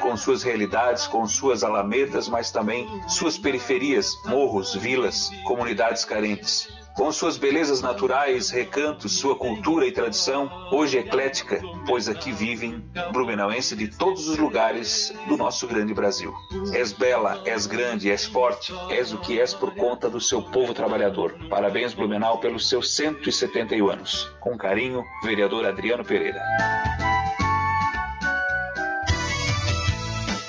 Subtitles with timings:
[0.00, 7.12] com suas realidades, com suas alamedas, mas também suas periferias, morros, vilas, comunidades carentes com
[7.12, 13.86] suas belezas naturais, recantos, sua cultura e tradição, hoje eclética, pois aqui vivem blumenauenses de
[13.86, 16.34] todos os lugares do nosso grande Brasil.
[16.74, 20.74] És bela, és grande, és forte, és o que és por conta do seu povo
[20.74, 21.38] trabalhador.
[21.48, 24.28] Parabéns, Blumenau, pelos seus 171 anos.
[24.40, 26.40] Com carinho, vereador Adriano Pereira.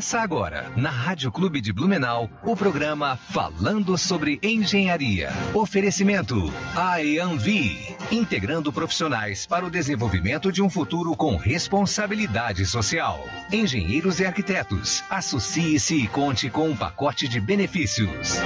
[0.00, 5.28] Começa agora, na Rádio Clube de Blumenau, o programa Falando sobre Engenharia.
[5.52, 13.22] Oferecimento IAMV, integrando profissionais para o desenvolvimento de um futuro com responsabilidade social.
[13.52, 18.38] Engenheiros e arquitetos, associe-se e conte com um pacote de benefícios.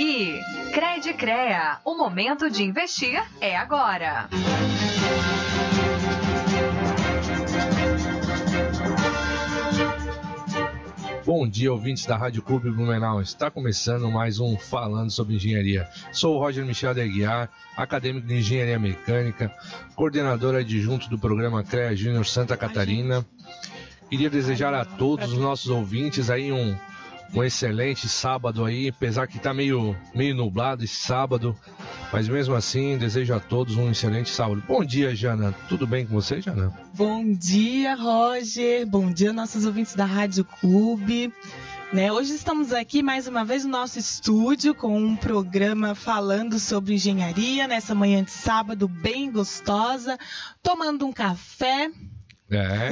[0.00, 0.40] E
[0.74, 4.28] Crede Crea, o momento de investir é agora.
[11.28, 13.20] Bom dia, ouvintes da Rádio Clube Blumenau.
[13.20, 15.86] Está começando mais um Falando sobre Engenharia.
[16.10, 19.54] Sou o Roger Michel de Aguiar, acadêmico de Engenharia Mecânica,
[19.94, 23.26] coordenador adjunto do programa CREA Júnior Santa Catarina.
[24.08, 26.74] Queria desejar a todos os nossos ouvintes aí um,
[27.34, 31.54] um excelente sábado aí, apesar que está meio, meio nublado esse sábado,
[32.12, 34.62] mas mesmo assim desejo a todos um excelente sábado.
[34.66, 35.54] Bom dia, Jana.
[35.68, 36.72] Tudo bem com você, Jana?
[36.94, 38.86] Bom dia, Roger.
[38.86, 41.32] Bom dia, nossos ouvintes da Rádio Clube.
[41.90, 46.94] Né, hoje estamos aqui mais uma vez no nosso estúdio com um programa falando sobre
[46.94, 50.18] engenharia nessa manhã de sábado bem gostosa,
[50.62, 51.90] tomando um café,
[52.50, 52.90] é.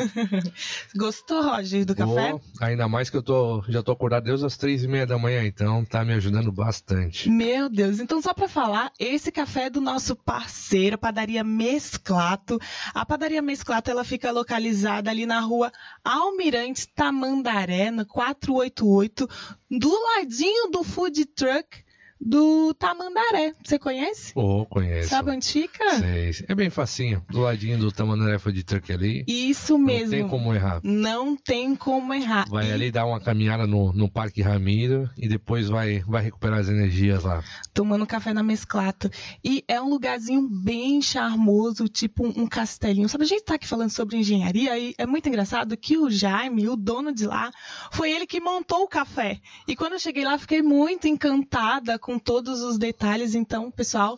[0.95, 2.35] Gostou, Roger, do café?
[2.35, 5.19] Oh, ainda mais que eu tô, já tô acordado desde as três e meia da
[5.19, 7.31] manhã, então tá me ajudando bastante.
[7.31, 12.59] Meu Deus, então só para falar, esse café é do nosso parceiro, Padaria Mesclato.
[12.95, 15.73] A Padaria Mesclato, ela fica localizada ali na rua
[16.05, 19.29] Almirante Tamandaré, no 488,
[19.71, 21.86] do ladinho do food truck
[22.21, 23.55] do Tamandaré.
[23.65, 24.33] Você conhece?
[24.35, 25.11] Oh, conheço.
[25.11, 25.99] Sabe fica?
[25.99, 26.31] Sei.
[26.49, 27.25] É bem facinho.
[27.29, 29.25] Do ladinho do Tamandaré foi de truck ali.
[29.27, 30.11] Isso mesmo.
[30.11, 30.81] Não tem como errar.
[30.83, 32.47] Não tem como errar.
[32.49, 32.73] Vai e...
[32.73, 37.25] ali dar uma caminhada no, no Parque Ramiro e depois vai, vai recuperar as energias
[37.25, 37.43] lá.
[37.73, 39.11] Tomando café na Mesclata.
[39.45, 43.09] E é um lugarzinho bem charmoso, tipo um castelinho.
[43.09, 46.69] Sabe, a gente tá aqui falando sobre engenharia e é muito engraçado que o Jaime,
[46.69, 47.51] o dono de lá,
[47.91, 49.41] foi ele que montou o café.
[49.67, 53.35] E quando eu cheguei lá, fiquei muito encantada com todos os detalhes.
[53.35, 54.17] Então, pessoal,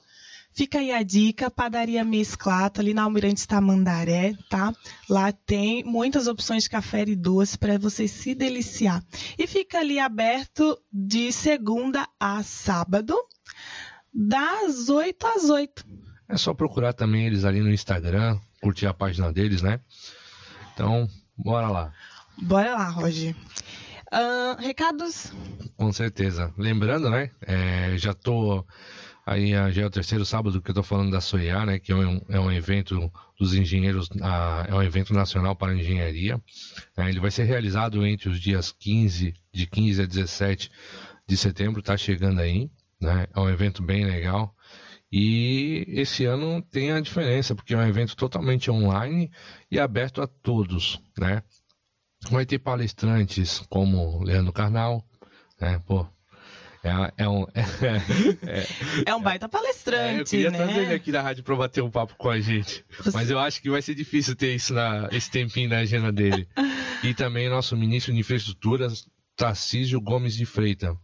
[0.53, 4.75] fica aí a dica, padaria Mesclata, ali na Almirante Tamandaré, tá?
[5.09, 9.03] Lá tem muitas opções de café e doce para você se deliciar.
[9.38, 13.16] E fica ali aberto de segunda a sábado,
[14.12, 15.87] das 8 às 8.
[16.28, 19.81] É só procurar também eles ali no Instagram, curtir a página deles, né?
[20.75, 21.91] Então, bora lá.
[22.37, 23.34] Bora lá, Roger.
[24.13, 25.33] Uh, recados?
[25.77, 26.53] Com certeza.
[26.57, 27.31] Lembrando, né?
[27.43, 28.65] É, já tô
[29.29, 31.79] aí já é o terceiro sábado que eu tô falando da SOIA, né?
[31.79, 36.41] Que é um, é um evento dos engenheiros, uh, é um evento nacional para engenharia.
[36.97, 40.71] Né, ele vai ser realizado entre os dias 15, de 15 a 17
[41.27, 42.71] de setembro, tá chegando aí,
[43.01, 43.27] né?
[43.35, 44.55] É um evento bem legal.
[45.13, 49.31] E esse ano tem a diferença, porque é um evento totalmente online
[49.71, 51.43] e aberto a todos, né?
[52.31, 55.05] Vai ter palestrantes como Leandro Carnal,
[55.61, 55.81] né?
[55.87, 56.06] Pô,
[56.83, 58.67] é, é, um, é,
[59.06, 60.59] é, um baita palestrante, é, eu queria né?
[60.59, 62.84] trazer ele aqui na rádio para bater um papo com a gente.
[63.12, 66.49] Mas eu acho que vai ser difícil ter isso na, esse tempinho na agenda dele.
[67.01, 68.89] E também nosso ministro de Infraestrutura,
[69.37, 70.97] Tarcísio Gomes de Freita.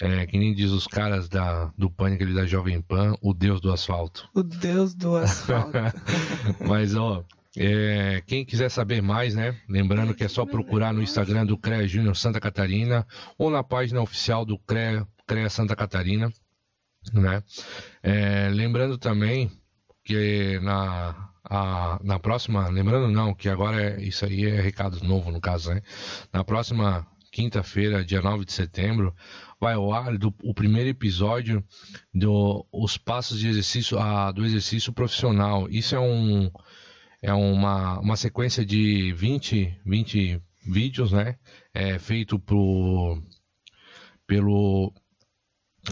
[0.00, 3.60] É, que nem diz os caras da, do pânico ali da Jovem Pan, o deus
[3.60, 4.28] do asfalto.
[4.34, 5.70] O deus do asfalto.
[6.66, 7.24] Mas, ó,
[7.56, 9.58] é, quem quiser saber mais, né?
[9.68, 13.06] Lembrando que é só procurar no Instagram do CREA Júnior Santa Catarina
[13.38, 16.30] ou na página oficial do CREA, CREA Santa Catarina,
[17.12, 17.42] né?
[18.02, 19.50] É, lembrando também
[20.04, 25.30] que na, a, na próxima, lembrando não, que agora é, isso aí é recado novo
[25.30, 25.82] no caso, né?
[26.32, 29.14] Na próxima quinta-feira, dia 9 de setembro,
[29.60, 31.64] vai ao ar do, o primeiro episódio
[32.14, 35.68] do os passos de exercício a, do exercício profissional.
[35.70, 36.50] Isso é um
[37.22, 41.36] é uma, uma sequência de 20, 20 vídeos, né?
[41.72, 43.22] É, feito por,
[44.26, 44.92] pelo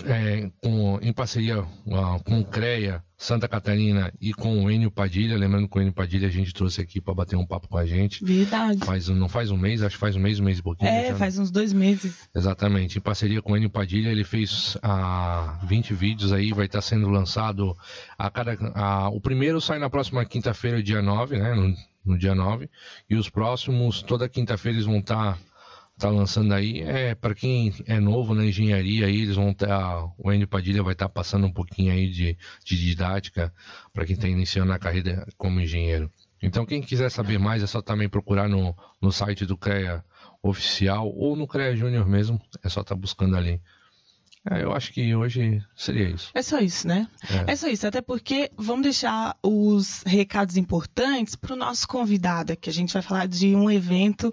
[0.05, 5.37] é, com, em parceria uh, com o CREA Santa Catarina e com o Enio Padilha.
[5.37, 7.87] Lembrando que o Enio Padilha a gente trouxe aqui para bater um papo com a
[7.87, 8.25] gente.
[8.25, 8.85] Verdade.
[8.85, 10.91] Faz, não faz um mês, acho que faz um mês, um mês e pouquinho.
[10.91, 12.29] É, já, faz uns dois meses.
[12.35, 12.99] Exatamente.
[12.99, 17.09] Em parceria com o Enio Padilha, ele fez ah, 20 vídeos aí, vai estar sendo
[17.09, 17.77] lançado
[18.19, 18.59] a cada.
[18.75, 21.55] A, o primeiro sai na próxima quinta-feira, dia 9, né?
[21.55, 21.75] No,
[22.05, 22.69] no dia 9.
[23.09, 25.39] E os próximos, toda quinta-feira, eles vão estar tá
[26.03, 26.81] lançando aí.
[26.81, 30.11] É, para quem é novo na engenharia, aí eles vão estar.
[30.19, 33.53] o Enio Padilha vai estar tá passando um pouquinho aí de, de didática
[33.93, 36.11] para quem está iniciando a carreira como engenheiro.
[36.43, 40.05] Então, quem quiser saber mais, é só também procurar no, no site do CREA
[40.43, 42.41] oficial ou no CREA Júnior mesmo.
[42.63, 43.61] É só estar tá buscando ali.
[44.51, 46.31] É, eu acho que hoje seria isso.
[46.35, 47.09] É só isso, né?
[47.49, 47.53] É.
[47.53, 52.69] é só isso, até porque vamos deixar os recados importantes para o nosso convidado, que
[52.69, 54.33] a gente vai falar de um evento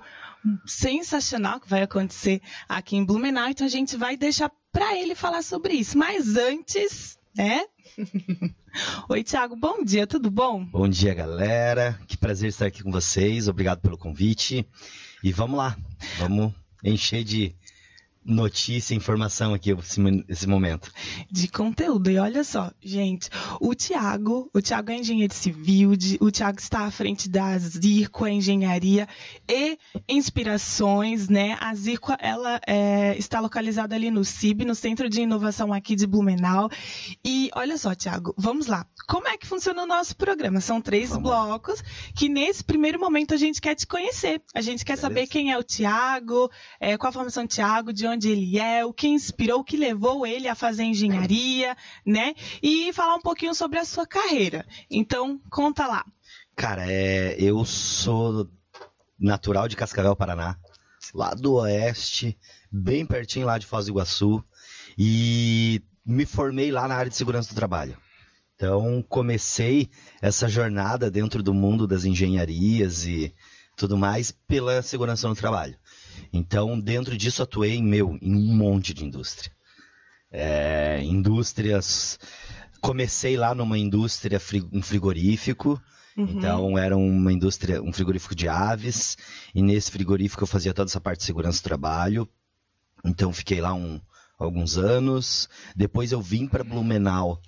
[0.66, 5.44] sensacional que vai acontecer aqui em Blumenau, então a gente vai deixar para ele falar
[5.44, 5.98] sobre isso.
[5.98, 7.64] Mas antes, né?
[9.08, 10.66] Oi, Thiago, bom dia, tudo bom?
[10.66, 12.00] Bom dia, galera.
[12.08, 13.48] Que prazer estar aqui com vocês.
[13.48, 14.68] Obrigado pelo convite.
[15.24, 15.78] E vamos lá,
[16.18, 16.54] vamos
[16.84, 17.56] encher de
[18.24, 20.92] notícia, informação aqui nesse momento.
[21.30, 22.10] De conteúdo.
[22.10, 23.30] E olha só, gente,
[23.60, 28.28] o Tiago, o Tiago é engenheiro civil, de, o Tiago está à frente da Zirco
[28.28, 29.08] Engenharia
[29.50, 29.78] e
[30.08, 31.58] Inspirações, né?
[31.60, 36.06] A Zirco, ela é, está localizada ali no CIB, no Centro de Inovação aqui de
[36.06, 36.70] Blumenau.
[37.26, 38.86] E olha só, Tiago, vamos lá.
[39.08, 40.62] Como é que funciona o nosso programa?
[40.62, 41.24] São três vamos.
[41.24, 41.84] blocos
[42.16, 44.42] que nesse primeiro momento a gente quer te conhecer.
[44.54, 45.02] A gente quer Beleza.
[45.02, 48.86] saber quem é o Tiago, é, qual a formação do Tiago, de onde ele é,
[48.86, 51.76] o que inspirou, o que levou ele a fazer engenharia,
[52.06, 52.34] né?
[52.62, 54.66] E falar um pouquinho sobre a sua carreira.
[54.90, 56.06] Então, conta lá.
[56.56, 58.50] Cara, é, eu sou
[59.20, 60.58] natural de Cascavel, Paraná,
[61.14, 62.38] lá do oeste,
[62.72, 64.44] bem pertinho lá de Foz do Iguaçu,
[64.98, 67.98] e me formei lá na área de segurança do trabalho.
[68.56, 69.90] Então, comecei
[70.22, 73.34] essa jornada dentro do mundo das engenharias e
[73.76, 75.76] tudo mais pela segurança no trabalho.
[76.34, 79.52] Então, dentro disso, atuei em meu, em um monte de indústria.
[80.32, 82.18] É, indústrias.
[82.80, 84.40] Comecei lá numa indústria,
[84.72, 85.82] um frigorífico.
[86.18, 86.26] Uhum.
[86.26, 89.18] Então, era uma indústria, um frigorífico de aves.
[89.54, 92.30] E nesse frigorífico eu fazia toda essa parte de segurança do trabalho.
[93.04, 94.00] Então, fiquei lá um,
[94.40, 95.50] alguns anos.
[95.76, 97.42] Depois eu vim para Blumenau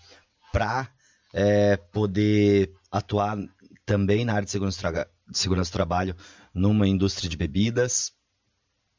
[0.51, 0.89] para
[1.33, 3.37] é, poder atuar
[3.85, 6.15] também na área de segurança, de segurança do trabalho
[6.53, 8.11] numa indústria de bebidas.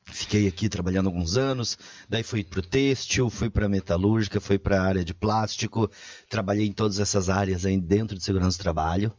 [0.07, 1.79] Fiquei aqui trabalhando alguns anos,
[2.09, 5.91] daí fui para o têxtil, fui para a metalúrgica, fui para a área de plástico,
[6.29, 9.13] trabalhei em todas essas áreas aí dentro de segurança do trabalho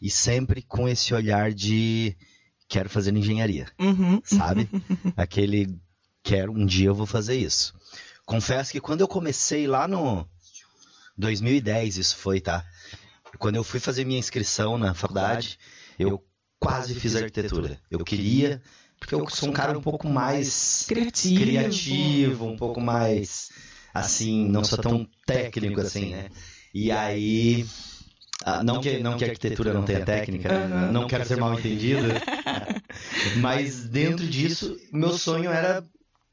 [0.00, 2.16] e sempre com esse olhar de
[2.68, 4.20] quero fazer engenharia, uhum.
[4.24, 4.68] sabe?
[5.16, 5.78] Aquele
[6.22, 7.74] quero um dia eu vou fazer isso.
[8.24, 10.26] Confesso que quando eu comecei lá no
[11.18, 12.64] 2010 isso foi, tá?
[13.38, 15.58] Quando eu fui fazer minha inscrição na faculdade,
[15.98, 16.24] eu
[16.58, 17.78] quase fiz arquitetura.
[17.90, 18.62] Eu queria
[19.00, 23.48] porque eu sou um cara um pouco mais criativo, criativo um pouco mais
[23.92, 26.28] assim, não sou tão técnico assim, né?
[26.72, 27.66] E aí
[28.44, 30.90] ah, não, que, não que a arquitetura não tenha técnica, né?
[30.92, 32.06] não quero ser mal entendido,
[33.40, 35.84] mas dentro disso, meu sonho era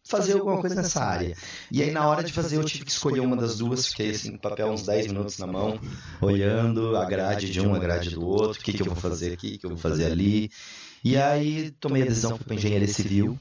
[0.07, 1.35] fazer alguma coisa nessa área.
[1.69, 4.31] E aí, na hora de fazer, eu tive que escolher uma das duas, fiquei assim,
[4.31, 5.80] com papel uns 10 minutos na mão,
[6.21, 9.33] olhando a grade de um, a grade do outro, o que, que eu vou fazer
[9.33, 10.49] aqui, o que eu vou fazer ali.
[11.04, 13.37] E aí tomei a decisão para engenharia civil.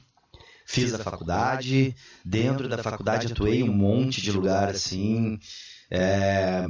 [0.65, 1.95] Fiz a faculdade,
[2.25, 5.39] dentro da faculdade atuei em um monte de lugar assim.
[5.89, 6.65] É...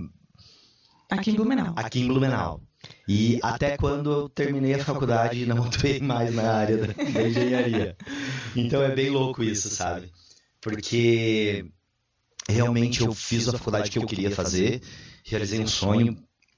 [1.10, 1.74] Aqui em Blumenau.
[1.76, 2.62] Aqui em Blumenau.
[3.08, 7.98] E até quando eu terminei a faculdade não atuei mais na área da, da engenharia.
[8.56, 10.12] Então é bem louco isso, sabe?
[10.62, 11.66] Porque
[12.48, 14.82] realmente eu fiz a faculdade que eu queria fazer,
[15.24, 16.18] realizei um sonho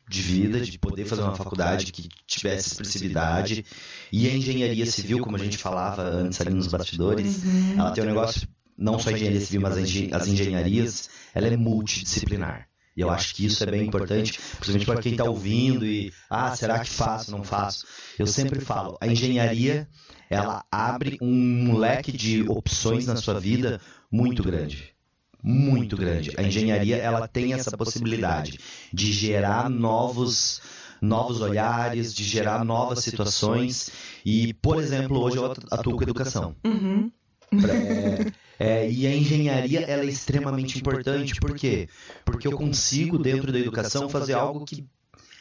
[0.10, 3.64] de vida, de poder fazer uma faculdade que tivesse expressividade.
[4.12, 7.76] E a engenharia civil, como a gente falava antes ali nos bastidores, uhum.
[7.78, 12.68] ela tem um negócio, não só a engenharia civil, mas as engenharias, ela é multidisciplinar.
[12.98, 16.54] E eu acho que isso é bem importante, principalmente para quem está ouvindo e, ah,
[16.56, 17.86] será que faço, não faço?
[18.18, 19.88] Eu sempre falo, a engenharia,
[20.28, 23.80] ela abre um leque de opções na sua vida
[24.12, 24.99] muito grande
[25.44, 26.34] muito grande.
[26.38, 28.60] A engenharia ela tem essa possibilidade
[28.94, 30.62] de gerar novos
[31.02, 33.90] novos olhares, de gerar novas situações.
[34.26, 36.56] E, por exemplo, hoje eu atuo com educação.
[36.64, 37.12] Uhum.
[38.62, 41.34] É, é, e a engenharia ela é extremamente importante.
[41.40, 41.88] Por quê?
[42.24, 44.86] Porque eu consigo, dentro da educação, fazer algo que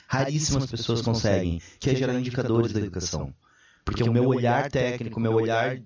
[0.07, 3.35] raríssimas pessoas conseguem, que é gerar indicadores da educação.
[3.89, 5.79] Porque o meu olhar técnico, o meu olhar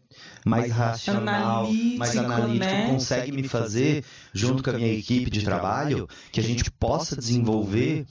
[0.45, 2.87] mais racional, Analítico, mais analítico, né?
[2.91, 4.05] consegue me fazer,
[4.35, 8.05] junto com a minha equipe de trabalho, que a gente possa desenvolver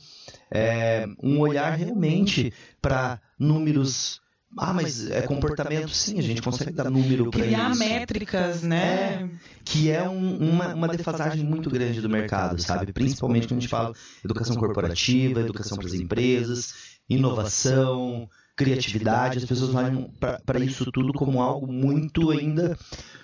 [0.50, 4.22] é, um olhar realmente para números.
[4.58, 5.90] Ah, mas é comportamento?
[5.90, 7.80] Sim, a gente consegue dar número para Criar isso.
[7.80, 9.30] métricas, né?
[9.64, 12.92] Que é um- uma, uma defasagem muito grande do mercado, sabe?
[12.92, 13.94] Principalmente quando a gente fala
[14.24, 16.74] educação corporativa, educação para as empresas,
[17.10, 19.38] inovação, criatividade.
[19.38, 20.10] As pessoas olham
[20.46, 22.78] para isso tudo como algo muito ainda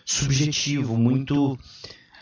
[0.06, 1.58] subjetivo, muito.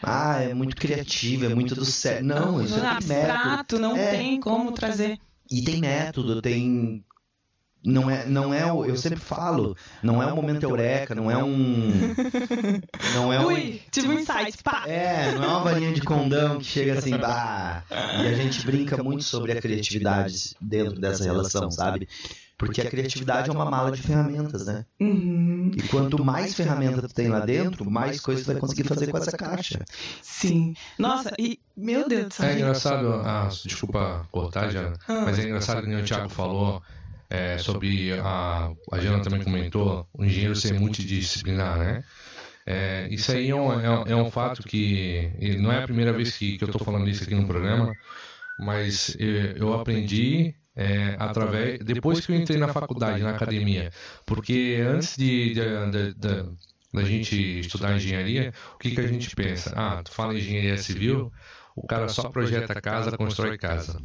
[0.03, 2.25] Ah, é muito criativo, é muito do sério.
[2.25, 3.31] Não, isso é tudo método.
[3.31, 4.11] abstrato, não É.
[4.11, 5.17] tem como trazer.
[5.49, 7.03] E tem método, tem.
[7.83, 8.83] Não é, não é o.
[8.83, 11.91] Eu sempre falo, não é um momento eureka, não é um.
[13.13, 13.45] Não é um.
[13.45, 14.83] Ui, tive um insight, pá!
[14.87, 17.83] É, não é uma varinha de condão que chega assim, bah.
[17.89, 22.07] E a gente brinca muito sobre a criatividade dentro dessa relação, sabe?
[22.57, 24.85] Porque a criatividade é uma mala de ferramentas, né?
[24.99, 29.11] Uhum, E quanto mais ferramenta tu tem lá dentro, mais coisa tu vai conseguir fazer
[29.11, 29.79] com essa caixa.
[30.21, 30.73] sim.
[30.97, 32.49] Nossa, e meu Deus do céu.
[32.49, 35.23] É engraçado, ah, desculpa cortar, Jana, Ah.
[35.25, 36.81] mas é engraçado que nem o Thiago falou
[37.29, 38.71] é, sobre a.
[38.91, 42.03] A Jana também comentou, o engenheiro ser multidisciplinar, né?
[42.65, 45.83] É, isso aí é um, é um- é um fato que e não é a
[45.83, 47.93] primeira vez que, que eu estou falando isso aqui no programa,
[48.57, 53.91] mas eh, eu aprendi é, através depois que eu entrei na faculdade, na academia,
[54.25, 56.49] porque antes de, de, de- de-
[56.93, 59.73] da gente estudar engenharia, o que, que a gente pensa?
[59.75, 61.31] Ah, tu fala em engenharia civil,
[61.75, 64.01] o cara só projeta casa, constrói casa.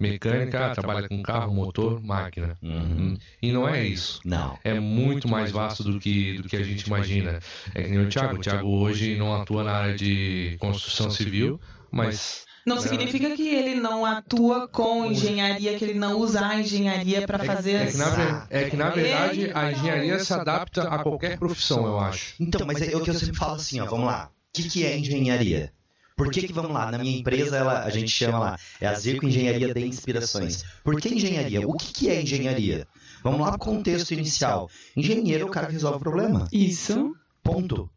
[0.00, 2.58] Mecânica, trabalha com carro, motor, máquina.
[2.60, 3.16] Uhum.
[3.40, 4.20] E não é isso.
[4.24, 4.58] Não.
[4.64, 7.38] É muito mais vasto do que, do que a gente imagina.
[7.74, 8.36] É que nem o Thiago.
[8.36, 13.74] O Thiago hoje não atua na área de construção civil, mas Não significa que ele
[13.74, 17.74] não atua com engenharia, que ele não usa a engenharia para fazer.
[17.74, 22.00] é que, na, é que na verdade a engenharia se adapta a qualquer profissão, eu
[22.00, 22.34] acho.
[22.40, 24.30] Então, mas é o que eu sempre falo assim, ó, vamos lá.
[24.30, 25.72] O que, que é engenharia?
[26.16, 28.94] Por que, que, vamos lá, na minha empresa ela, a gente chama lá, é a
[28.94, 30.64] Zico Engenharia de Inspirações.
[30.84, 31.66] Por que engenharia?
[31.66, 32.86] O que, que é engenharia?
[33.22, 34.70] Vamos lá para o contexto inicial.
[34.96, 36.46] Engenheiro é o cara que resolve problema.
[36.52, 37.16] Isso.
[37.42, 37.90] Ponto.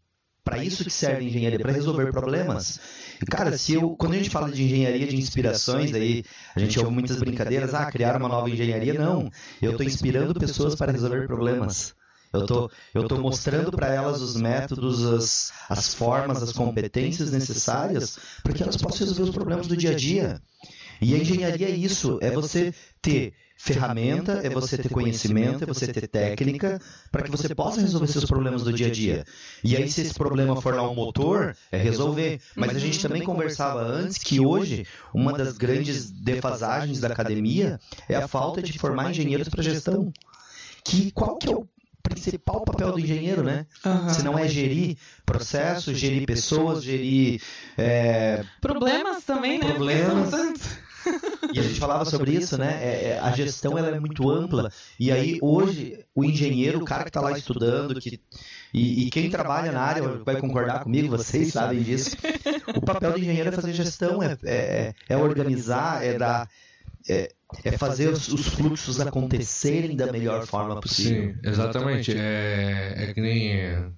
[0.48, 2.80] Para isso que serve a engenharia, para resolver problemas.
[3.22, 6.24] E, cara, se eu, quando a gente fala de engenharia de inspirações, aí
[6.56, 8.94] a gente ouve muitas brincadeiras, ah, criar uma nova engenharia.
[8.94, 9.30] Não.
[9.62, 11.94] Eu estou inspirando pessoas para resolver problemas.
[12.32, 18.18] Eu tô, eu tô mostrando para elas os métodos, as, as formas, as competências necessárias
[18.42, 20.42] para que elas possam resolver os problemas do dia a dia.
[21.01, 25.88] E a engenharia é isso, é você ter ferramenta, é você ter conhecimento, é você
[25.88, 26.80] ter técnica
[27.12, 29.26] para que você possa resolver seus problemas do dia a dia.
[29.64, 32.40] E aí, se esse problema for lá um motor, é resolver.
[32.56, 38.16] Mas a gente também conversava antes que hoje uma das grandes defasagens da academia é
[38.16, 40.14] a falta de formar engenheiros para gestão.
[40.84, 41.68] Que qual que é o
[42.02, 43.66] principal papel do engenheiro, né?
[43.86, 44.10] Aham.
[44.10, 47.42] Se não é gerir processos, gerir pessoas, gerir
[47.78, 49.68] é, Problemas também, né?
[49.68, 50.32] Problemas.
[51.54, 52.80] E a gente falava sobre isso, né?
[52.82, 54.72] É, é, a gestão ela é muito ampla.
[55.00, 58.20] E aí, hoje, o engenheiro, o cara que está lá estudando, que,
[58.74, 62.16] e, e quem trabalha na área vai concordar comigo, vocês sabem disso.
[62.76, 66.50] O papel do engenheiro é fazer gestão, é, é, é organizar, é dar.
[67.10, 67.32] É,
[67.64, 71.34] é fazer os, os fluxos acontecerem da melhor forma possível.
[71.34, 72.14] Sim, exatamente.
[72.16, 73.94] É, é que nem.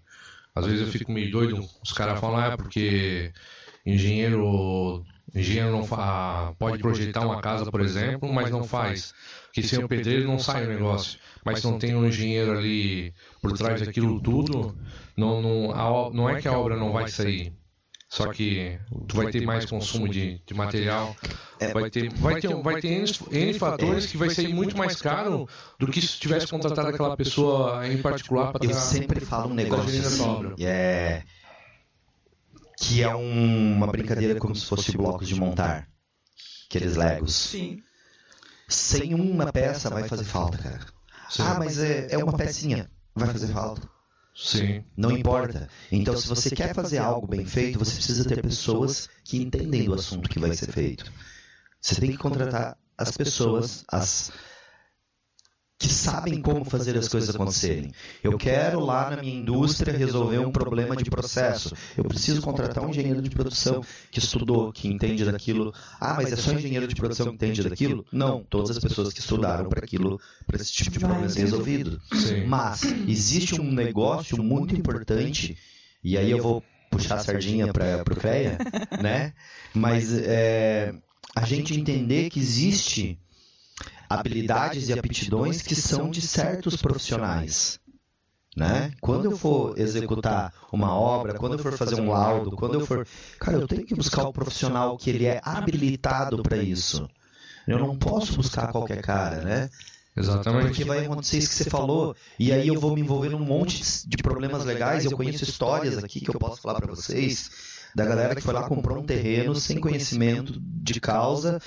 [0.53, 3.31] Às vezes eu fico meio doido, os caras falam, ah, porque
[3.85, 5.03] engenheiro.
[5.33, 6.53] Engenheiro não fa...
[6.57, 9.13] pode projetar uma casa, por exemplo, mas não faz.
[9.45, 11.19] Porque sem o pedreiro não sai o negócio.
[11.45, 14.75] Mas se não tem um engenheiro ali por trás daquilo tudo,
[15.15, 17.53] não, não, a o- não é que a obra não vai sair.
[18.11, 21.15] Só que tu vai ter mais consumo de, de material.
[21.73, 25.47] Vai ter, vai ter, vai ter N, N fatores que vai sair muito mais caro
[25.77, 29.99] do que se tivesse contratado aquela pessoa em particular para Eu sempre falo um negócio
[30.01, 31.23] assim, é,
[32.81, 35.87] que é um- uma brincadeira como se fosse blocos de montar.
[36.69, 37.35] Aqueles legos.
[37.35, 37.81] Sim.
[38.67, 40.79] Sem uma peça vai fazer falta, cara.
[41.39, 42.89] Ah, mas é, é uma pecinha.
[43.15, 43.87] Vai fazer falta.
[44.35, 44.83] Sim.
[44.95, 45.67] Não importa.
[45.91, 49.93] Então, se você quer fazer algo bem feito, você precisa ter pessoas que entendem do
[49.93, 51.11] assunto que vai ser feito.
[51.81, 54.31] Você tem que contratar as pessoas, as
[55.79, 57.93] que sabem como fazer as coisas acontecerem.
[58.21, 61.73] Eu quero lá na minha indústria resolver um problema de processo.
[61.97, 63.81] Eu preciso contratar um engenheiro de produção
[64.11, 65.73] que estudou, que entende daquilo.
[65.97, 68.05] Ah, mas é só engenheiro de produção que entende daquilo?
[68.11, 72.01] Não, todas as pessoas que estudaram para aquilo, para esse tipo de problema ser resolvido.
[72.11, 72.45] Sim.
[72.45, 75.57] Mas existe um negócio muito importante,
[76.03, 78.57] e aí eu vou puxar a sardinha para o CREA,
[79.01, 79.33] né?
[79.73, 80.93] Mas é,
[81.33, 83.17] a gente entender que existe
[84.09, 87.79] habilidades e aptidões que são de certos profissionais.
[88.57, 88.91] Né?
[88.99, 93.07] Quando eu for executar uma obra, quando eu for fazer um laudo, quando eu for.
[93.39, 97.07] Cara, eu tenho que buscar o profissional que ele é habilitado para isso.
[97.67, 99.69] Eu não posso buscar qualquer cara, né?
[100.17, 100.65] Exatamente.
[100.65, 103.83] Porque vai acontecer isso que você falou, e aí eu vou me envolver num monte
[104.07, 105.05] de problemas legais.
[105.05, 107.51] Eu conheço histórias aqui que eu posso falar para vocês
[107.95, 111.59] da galera que foi lá comprou um terreno sem conhecimento de causa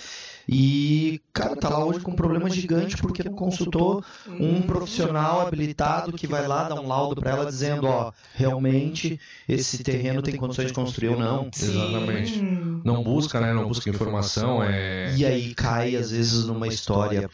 [0.48, 6.12] e, cara, tá lá hoje com um problema gigante porque não consultou um profissional habilitado
[6.12, 10.68] que vai lá dar um laudo para ela dizendo, ó, realmente esse terreno tem condições
[10.68, 11.50] de construir ou não.
[11.56, 12.40] Exatamente.
[12.84, 13.52] Não busca, né?
[13.52, 14.62] Não busca informação.
[14.62, 15.14] É...
[15.16, 17.30] E aí cai, às vezes, numa história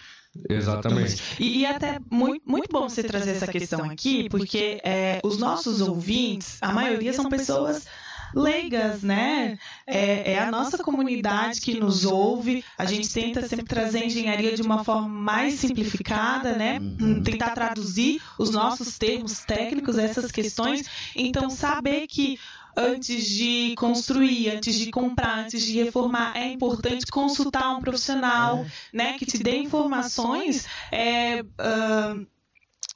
[0.49, 1.23] Exatamente.
[1.41, 5.81] E, e até muito, muito bom você trazer essa questão aqui, porque é, os nossos
[5.81, 7.87] ouvintes, a maioria são pessoas
[8.35, 9.58] leigas, né?
[9.87, 12.64] É, é, a nossa comunidade que nos ouve.
[12.76, 16.78] A gente tenta sempre trazer a engenharia de uma forma mais simplificada, né?
[16.80, 20.87] Hum, tentar traduzir os nossos termos técnicos, essas questões.
[21.14, 22.38] Então, saber que
[22.76, 29.18] antes de construir, antes de comprar, antes de reformar, é importante consultar um profissional, né,
[29.18, 30.66] que te dê informações.
[30.92, 32.26] É, uh,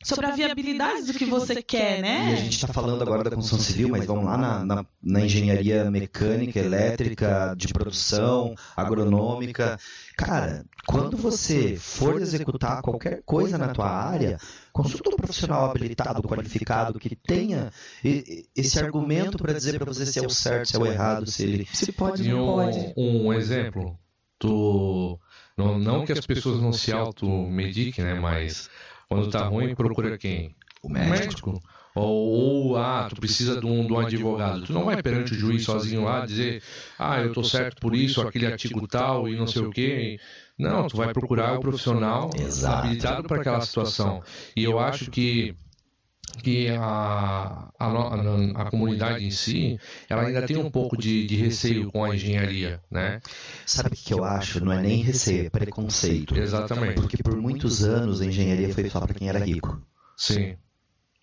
[0.03, 2.31] sobre a viabilidade do que você quer, né?
[2.31, 5.21] E a gente está falando agora da construção civil, mas vamos lá na, na, na,
[5.21, 9.79] engenharia mecânica, elétrica, de produção, agronômica.
[10.17, 14.39] Cara, quando você for executar qualquer coisa na tua área,
[14.73, 17.71] consulta um profissional habilitado, qualificado, que tenha
[18.57, 21.43] esse argumento para dizer para você se é o certo, se é o errado, se
[21.43, 22.93] ele se pode não pode.
[22.97, 23.97] Um, um exemplo,
[24.39, 25.19] tu
[25.57, 28.69] não, não que as pessoas não se automediquem, né, mas
[29.15, 30.55] quando tá ruim, procura quem?
[30.83, 31.63] O médico.
[31.95, 34.63] Ou, ou, ah, tu precisa de um, de um advogado.
[34.63, 36.63] Tu não vai perante o juiz sozinho lá dizer,
[36.99, 40.19] ah, eu tô certo por isso, aquele artigo tal e não sei o quê.
[40.59, 42.31] Não, tu vai procurar o profissional
[42.67, 44.23] habilitado para aquela situação.
[44.57, 45.55] E eu acho que
[46.43, 51.37] que a, a, a, a, comunidade em si, ela ainda tem um pouco de, de
[51.37, 53.21] receio com a engenharia, né?
[53.67, 54.65] Sabe o que eu acho?
[54.65, 56.37] Não é nem receio, é preconceito.
[56.37, 56.95] Exatamente.
[56.95, 59.81] Porque por muitos anos a engenharia foi só para quem era rico.
[60.17, 60.57] Sim.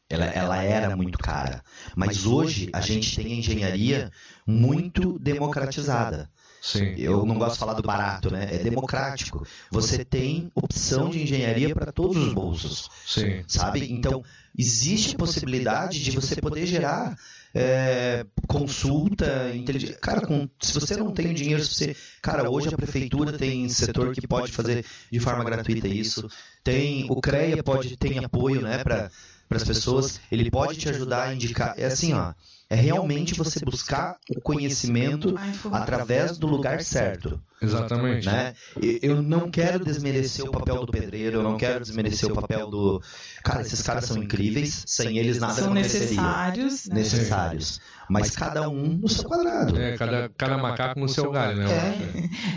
[0.09, 1.63] Ela, ela era muito cara.
[1.95, 4.11] Mas hoje a gente tem a engenharia
[4.45, 6.29] muito democratizada.
[6.61, 6.93] Sim.
[6.97, 8.47] Eu não gosto de falar do barato, né?
[8.51, 9.45] É democrático.
[9.71, 12.89] Você tem opção de engenharia para todos os bolsos.
[13.05, 13.43] Sim.
[13.47, 13.91] Sabe?
[13.91, 14.23] Então,
[14.57, 17.15] existe a possibilidade de você poder gerar
[17.53, 19.97] é, consulta inteligente.
[19.99, 21.95] Cara, com, se você não tem dinheiro, se você.
[22.21, 26.27] Cara, hoje a prefeitura tem setor que pode fazer de forma gratuita isso.
[26.63, 27.07] Tem.
[27.09, 29.09] O CREA pode tem apoio, né, para
[29.57, 30.19] as pessoas.
[30.31, 31.73] Ele pode te ajudar a indicar.
[31.77, 32.33] É assim, ó.
[32.71, 35.33] É realmente você buscar o conhecimento
[35.71, 37.41] através do lugar certo.
[37.59, 38.27] Exatamente.
[38.27, 38.53] Né?
[39.01, 43.01] Eu não quero desmerecer o papel do pedreiro, eu não quero desmerecer o papel do.
[43.43, 46.85] Cara, esses caras são incríveis, sem eles nada são necessários.
[46.85, 46.95] Né?
[46.95, 47.81] Necessários.
[48.07, 49.75] Mas cada um no seu quadrado.
[49.75, 51.65] É, cada, cada macaco no seu galho, né?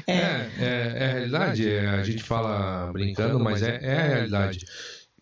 [0.07, 1.69] É, é, é, é a realidade.
[1.69, 4.67] É, a gente fala brincando, mas é, é a realidade.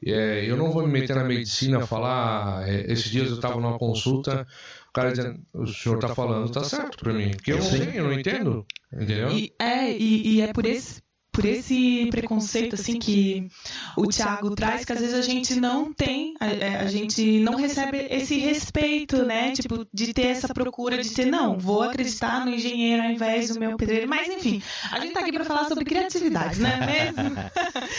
[0.04, 2.68] É, eu não vou me meter na medicina falar.
[2.68, 4.46] É, esses dias eu estava numa consulta,
[4.88, 7.30] o cara dizendo, o senhor está falando, tá certo para mim.
[7.32, 8.66] Porque eu não sei, eu não entendo.
[8.92, 9.30] Entendeu?
[9.30, 11.02] E, é, e, e é por esse
[11.40, 13.48] por esse preconceito assim que
[13.96, 17.56] o Tiago traz, que às vezes a gente não tem, a, é, a, gente não
[17.56, 19.52] recebe esse respeito, né?
[19.52, 23.58] Tipo, de ter essa procura de ter, não, vou acreditar no engenheiro ao invés do
[23.58, 24.06] meu pedreiro.
[24.06, 26.76] Mas enfim, a gente tá aqui para falar sobre criatividade, né
[27.14, 27.34] mesmo?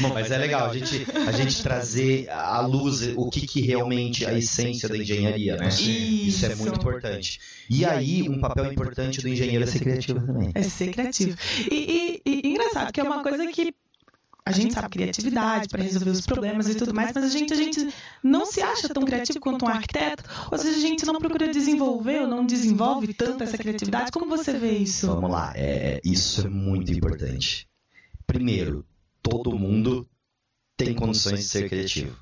[0.02, 4.24] Bom, mas é legal a gente, a gente trazer à luz o que, que realmente
[4.24, 5.68] é a essência da engenharia, né?
[5.68, 7.40] Isso, Isso é muito importante.
[7.70, 10.52] E aí, um papel importante do engenheiro é ser criativo também.
[10.54, 11.38] É ser criativo.
[11.70, 13.74] E, e, e engraçado, que é uma coisa que
[14.46, 17.56] a gente sabe criatividade para resolver os problemas e tudo mais, mas a gente, a
[17.56, 17.94] gente
[18.24, 22.22] não se acha tão criativo quanto um arquiteto, ou seja, a gente não procura desenvolver
[22.22, 24.12] ou não desenvolve tanto essa criatividade.
[24.12, 25.08] Como você vê isso?
[25.08, 27.68] Vamos lá, é, isso é muito importante.
[28.26, 28.86] Primeiro,
[29.22, 30.10] todo mundo
[30.76, 32.18] tem condições de ser criativo.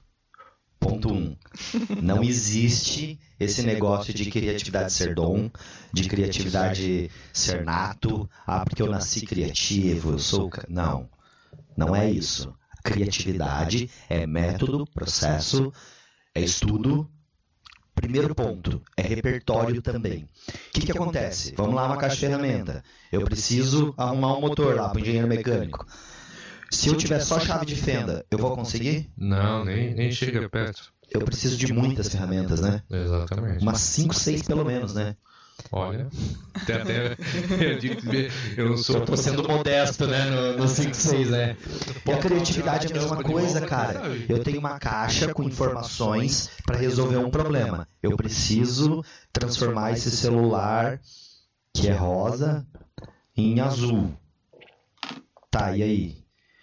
[0.79, 1.35] Ponto um.
[2.01, 5.49] Não existe esse negócio de criatividade ser dom,
[5.91, 8.29] de criatividade ser nato.
[8.47, 10.49] Ah, porque eu nasci criativo, eu sou.
[10.67, 11.09] Não.
[11.75, 12.53] Não é isso.
[12.83, 15.71] criatividade é método, processo,
[16.33, 17.09] é estudo.
[17.93, 20.23] Primeiro ponto, é repertório também.
[20.23, 21.53] O que, que acontece?
[21.57, 22.83] Vamos lá, uma caixa de ferramenta.
[23.11, 25.85] Eu preciso arrumar um motor lá para o engenheiro mecânico.
[26.71, 29.09] Se eu tiver só chave de fenda, eu vou conseguir?
[29.17, 30.93] Não, nem, nem chega perto.
[31.11, 32.83] Eu preciso de muitas ferramentas, né?
[32.89, 33.61] Exatamente.
[33.61, 35.15] Umas 5, 6 pelo menos, né?
[35.71, 36.07] Olha,
[36.53, 37.17] até, até,
[37.59, 38.01] eu, digo,
[38.57, 39.01] eu não sou.
[39.01, 40.25] Tô sendo modesto, né?
[40.25, 41.57] No, no 5-6, né?
[42.05, 44.01] E a criatividade é a mesma coisa, cara.
[44.27, 47.87] Eu tenho uma caixa com informações para resolver um problema.
[48.01, 49.03] Eu preciso
[49.33, 50.99] transformar esse celular,
[51.73, 52.65] que é rosa,
[53.35, 54.13] em azul.
[55.51, 56.18] Tá, e aí?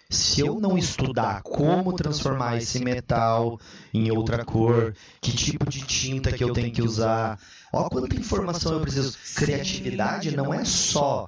[0.09, 3.59] Se eu não estudar como transformar esse metal
[3.93, 7.37] em outra cor, que tipo de tinta que eu tenho que usar,
[7.73, 9.17] ó quanta informação eu preciso.
[9.35, 11.25] Criatividade não é só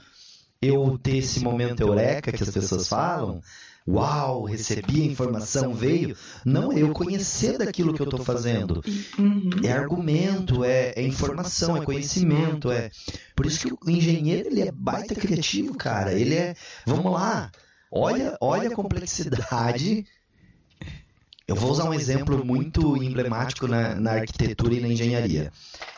[0.62, 3.42] eu ter esse momento eureka que as pessoas falam,
[3.88, 6.15] uau, recebi a informação, veio.
[6.46, 8.84] Não, é eu conhecer daquilo que eu estou fazendo.
[9.63, 12.72] É argumento, é, é, informação, é conhecimento.
[12.72, 12.92] é
[13.36, 16.13] Por isso que o engenheiro ele é baita criativo, cara.
[16.13, 17.52] Ele é, vamos lá,
[17.91, 20.06] Olha, olha a complexidade.
[21.47, 25.52] Eu vou usar um exemplo muito emblemático na, na arquitetura e na engenharia.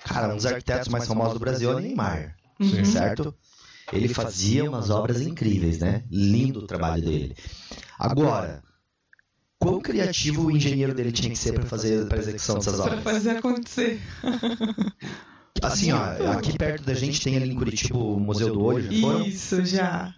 [0.06, 2.86] Cara, um dos arquitetos mais famosos do Brasil é o Neymar, uhum.
[2.86, 3.36] certo?
[3.92, 6.06] Ele fazia umas obras incríveis, né?
[6.10, 7.36] Lindo o trabalho dele.
[8.00, 8.64] Agora,
[9.60, 13.02] quão criativo o engenheiro dele tinha que ser para fazer a execução dessas obras?
[13.02, 14.02] Para fazer acontecer.
[15.62, 19.02] Assim, ó, aqui perto da gente tem ali em Curitiba o Museu do Olho, já
[19.02, 19.26] foram?
[19.26, 20.16] Isso, já.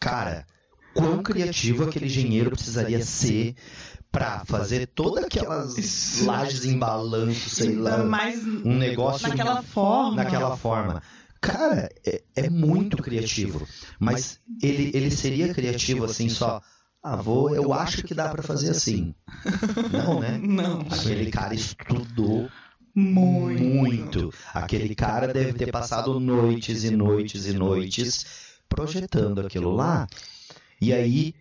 [0.00, 0.46] Cara,
[0.94, 3.54] quão criativo aquele engenheiro precisaria ser
[4.10, 8.02] para fazer todas aquelas lajes em balanço, sei lá,
[8.64, 10.16] um negócio naquela forma.
[10.16, 11.02] Naquela forma.
[11.40, 13.66] Cara, é, é, muito criativo,
[13.98, 16.60] mas ele, ele seria criativo assim só.
[17.02, 19.14] Ah, vou, eu acho que dá para fazer assim.
[19.90, 20.38] Não, né?
[20.42, 20.80] Não.
[20.82, 22.50] Aquele cara estudou
[22.94, 23.62] muito.
[23.62, 24.34] muito.
[24.52, 28.26] Aquele cara deve ter passado noites e noites e noites
[28.68, 30.06] projetando aquilo lá
[30.80, 31.34] e aí,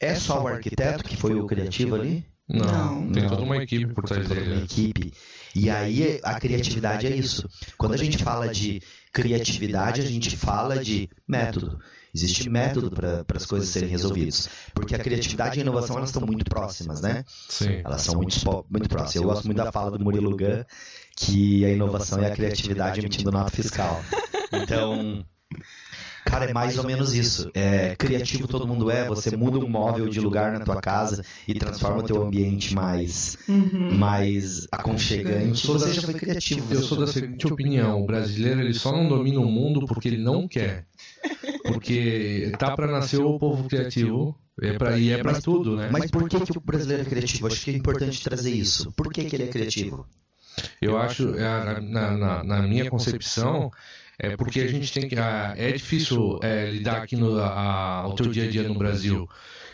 [0.00, 2.24] é só o arquiteto que foi o criativo ali?
[2.48, 4.52] Não, não tem toda uma equipe por trás dele.
[4.52, 5.12] Uma equipe.
[5.54, 7.48] E aí a criatividade é isso.
[7.76, 8.80] Quando a gente fala de
[9.12, 11.80] criatividade, a gente fala de método.
[12.14, 14.48] Existe método para as coisas serem resolvidas.
[14.72, 17.24] Porque a criatividade e a inovação elas estão muito próximas, né?
[17.48, 17.80] Sim.
[17.84, 19.16] Elas são muito, muito próximas.
[19.16, 20.64] Eu gosto muito da fala do Murilo Gun,
[21.16, 24.02] que a inovação e a criatividade emitindo nota fiscal.
[24.52, 25.26] Então,
[26.26, 27.48] Cara, é mais ou menos isso.
[27.54, 31.54] É, criativo todo mundo é, você muda um móvel de lugar na tua casa e
[31.54, 33.94] transforma o teu ambiente mais, uhum.
[33.94, 35.64] mais aconchegante.
[35.64, 36.74] Você já foi criativo.
[36.74, 40.18] Eu sou da seguinte opinião: o brasileiro ele só não domina o mundo porque ele
[40.18, 40.84] não quer.
[41.62, 44.36] Porque tá para nascer o povo criativo.
[44.60, 45.90] É pra, e é para tudo, né?
[45.92, 47.46] Mas por que, que o brasileiro é criativo?
[47.46, 48.90] Acho que é importante trazer isso.
[48.92, 50.06] Por que, que ele é criativo?
[50.80, 53.70] Eu acho, é, na, na, na minha concepção,
[54.18, 55.16] é porque a gente tem que.
[55.16, 59.28] Ah, é difícil é, lidar aqui no a, ao teu dia a dia no Brasil.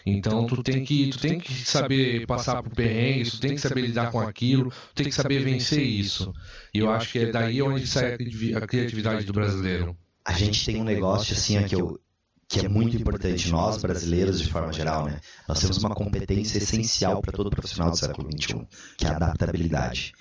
[0.05, 3.83] Então tu tem que tu tem que saber passar por perrengues, tu tem que saber
[3.83, 6.33] lidar com aquilo, tu tem que saber vencer isso.
[6.74, 9.96] E eu acho que é daí onde sai a criatividade do brasileiro.
[10.24, 12.00] A gente tem um negócio assim que eu
[12.48, 15.20] que é muito importante, nós brasileiros de forma geral, né?
[15.48, 18.66] Nós temos uma competência essencial para todo profissional do século XXI,
[18.98, 20.12] que é a adaptabilidade.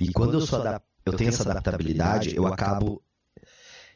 [0.00, 0.62] E quando eu sou
[1.04, 3.02] eu tenho essa adaptabilidade, eu acabo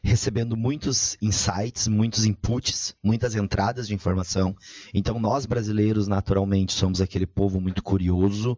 [0.05, 4.55] recebendo muitos insights, muitos inputs, muitas entradas de informação.
[4.93, 8.57] Então, nós brasileiros, naturalmente, somos aquele povo muito curioso,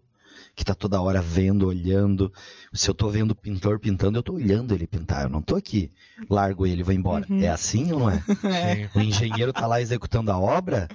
[0.55, 2.33] que está toda hora vendo, olhando.
[2.73, 5.23] Se eu estou vendo o pintor pintando, eu estou olhando ele pintar.
[5.23, 5.91] Eu não estou aqui,
[6.29, 7.25] largo ele, vou embora.
[7.29, 7.41] Uhum.
[7.41, 8.23] É assim ou não é?
[8.43, 8.89] é.
[8.93, 10.87] O engenheiro está lá executando a obra.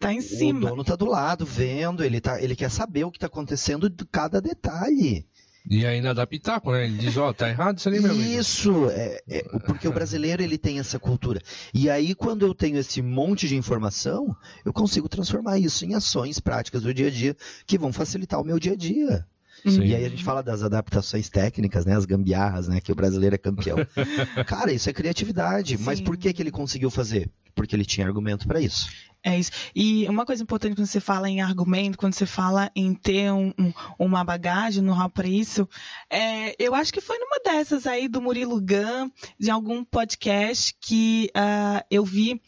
[0.00, 0.66] Tá em cima.
[0.66, 2.02] O dono está do lado, vendo.
[2.02, 5.26] Ele, tá, ele quer saber o que está acontecendo de cada detalhe.
[5.68, 6.84] E ainda dá pitaco, né?
[6.84, 8.28] Ele diz, ó, oh, tá errado isso ali, meu amigo.
[8.28, 11.40] Isso, é, é, porque o brasileiro ele tem essa cultura.
[11.72, 16.38] E aí, quando eu tenho esse monte de informação, eu consigo transformar isso em ações
[16.38, 17.34] práticas do dia a dia
[17.66, 19.26] que vão facilitar o meu dia a dia.
[19.66, 19.84] Sim.
[19.84, 21.96] E aí a gente fala das adaptações técnicas, né?
[21.96, 22.80] As gambiarras, né?
[22.80, 23.78] Que o brasileiro é campeão.
[24.46, 25.76] Cara, isso é criatividade.
[25.76, 25.84] Sim.
[25.84, 27.30] Mas por que, que ele conseguiu fazer?
[27.54, 28.88] Porque ele tinha argumento para isso.
[29.22, 29.52] É isso.
[29.74, 33.54] E uma coisa importante quando você fala em argumento, quando você fala em ter um,
[33.58, 35.66] um, uma bagagem no rap para isso,
[36.10, 41.30] é, eu acho que foi numa dessas aí do Murilo Gun, de algum podcast que
[41.34, 42.38] uh, eu vi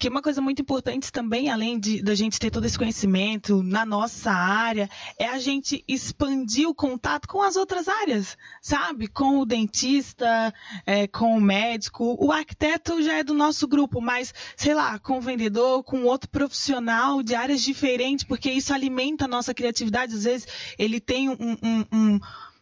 [0.00, 3.84] que uma coisa muito importante também, além de da gente ter todo esse conhecimento na
[3.84, 9.08] nossa área, é a gente expandir o contato com as outras áreas, sabe?
[9.08, 10.54] Com o dentista,
[10.86, 12.16] é, com o médico.
[12.18, 16.30] O arquiteto já é do nosso grupo, mas, sei lá, com o vendedor, com outro
[16.30, 20.14] profissional de áreas diferentes, porque isso alimenta a nossa criatividade.
[20.14, 22.20] Às vezes ele tem um, um, um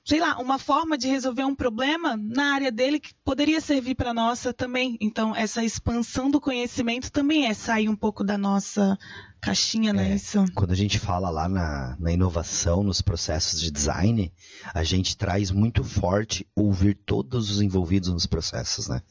[0.09, 4.15] sei lá, uma forma de resolver um problema na área dele que poderia servir para
[4.15, 4.97] nossa também.
[5.03, 8.99] Então, essa expansão do conhecimento também é sair um pouco da nossa
[9.39, 10.13] caixinha, né?
[10.13, 10.43] É, Isso.
[10.55, 14.33] Quando a gente fala lá na, na inovação, nos processos de design,
[14.73, 19.03] a gente traz muito forte ouvir todos os envolvidos nos processos, né?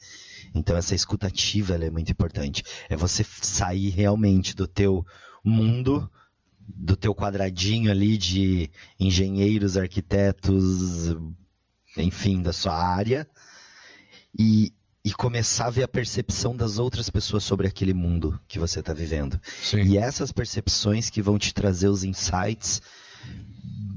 [0.56, 2.64] Então essa escutativa é muito importante.
[2.90, 5.06] É você sair realmente do teu
[5.46, 6.10] mundo,
[6.67, 11.15] do teu quadradinho ali de engenheiros, arquitetos,
[11.95, 13.27] enfim, da sua área,
[14.38, 18.82] e, e começar a ver a percepção das outras pessoas sobre aquele mundo que você
[18.82, 19.39] está vivendo.
[19.63, 19.82] Sim.
[19.84, 22.82] E essas percepções que vão te trazer os insights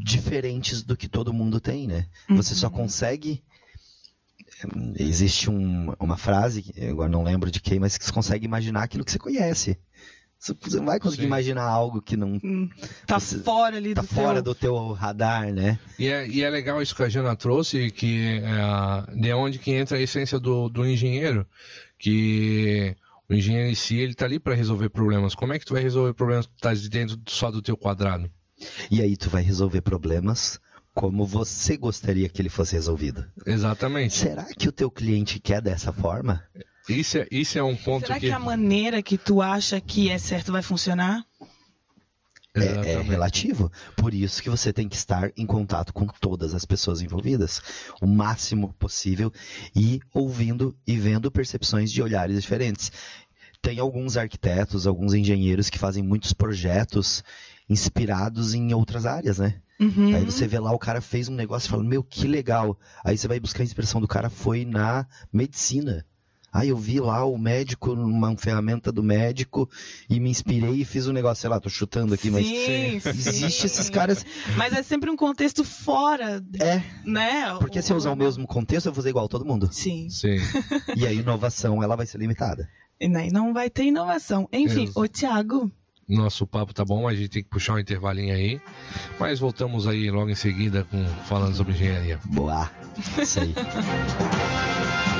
[0.02, 2.06] diferentes do que todo mundo tem, né?
[2.30, 3.42] Você só consegue.
[4.98, 9.04] Existe um- uma frase, agora não lembro de quem, mas que você consegue imaginar aquilo
[9.04, 9.78] que você conhece.
[10.40, 11.26] Você não vai conseguir Sim.
[11.26, 12.70] imaginar algo que não Hum,
[13.06, 14.42] Tá Você fora ali tá do fora teu...
[14.42, 15.78] do teu radar, né?
[15.98, 19.70] E é, e é legal isso que a Jana trouxe, que é, de onde que
[19.70, 21.46] entra a essência do, do engenheiro,
[21.98, 22.96] que
[23.28, 25.34] o engenheiro em si, ele tá ali para resolver problemas.
[25.34, 28.30] Como é que tu vai resolver problemas que tá dentro só do teu quadrado?
[28.90, 30.58] E aí tu vai resolver problemas
[30.94, 33.24] como você gostaria que ele fosse resolvido.
[33.46, 34.14] Exatamente.
[34.14, 36.42] Será que o teu cliente quer dessa forma?
[36.92, 38.26] Isso é, isso é um ponto Será que...
[38.26, 41.24] que a maneira que tu acha que é certo vai funcionar?
[42.54, 43.70] É, é relativo.
[43.96, 47.62] Por isso que você tem que estar em contato com todas as pessoas envolvidas,
[48.02, 49.32] o máximo possível,
[49.74, 52.90] e ouvindo e vendo percepções de olhares diferentes.
[53.62, 57.22] Tem alguns arquitetos, alguns engenheiros que fazem muitos projetos
[57.68, 59.60] inspirados em outras áreas, né?
[59.78, 60.14] Uhum.
[60.14, 62.78] Aí você vê lá, o cara fez um negócio e fala, meu, que legal.
[63.04, 66.04] Aí você vai buscar a inspiração do cara, foi na medicina.
[66.52, 69.68] Aí eu vi lá o médico, uma ferramenta do médico,
[70.08, 73.08] e me inspirei e fiz um negócio, sei lá, tô chutando aqui, mas Sim, sim.
[73.08, 74.26] existe esses caras.
[74.56, 77.54] Mas é sempre um contexto fora, É, né?
[77.60, 79.68] porque se eu usar o mesmo contexto, eu vou fazer igual todo mundo.
[79.72, 80.08] Sim.
[80.10, 80.36] Sim.
[80.96, 82.68] E a inovação, ela vai ser limitada.
[83.00, 84.48] E não vai ter inovação.
[84.52, 85.00] Enfim, Exato.
[85.00, 85.70] ô Tiago,
[86.08, 88.60] Nosso papo tá bom, mas a gente tem que puxar um intervalinho aí.
[89.18, 92.18] Mas voltamos aí logo em seguida com falando sobre engenharia.
[92.26, 92.68] Boa.
[93.22, 93.54] Isso aí.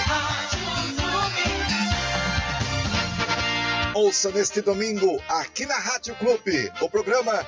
[4.01, 7.45] Ouça neste domingo, aqui na Rádio Clube, o programa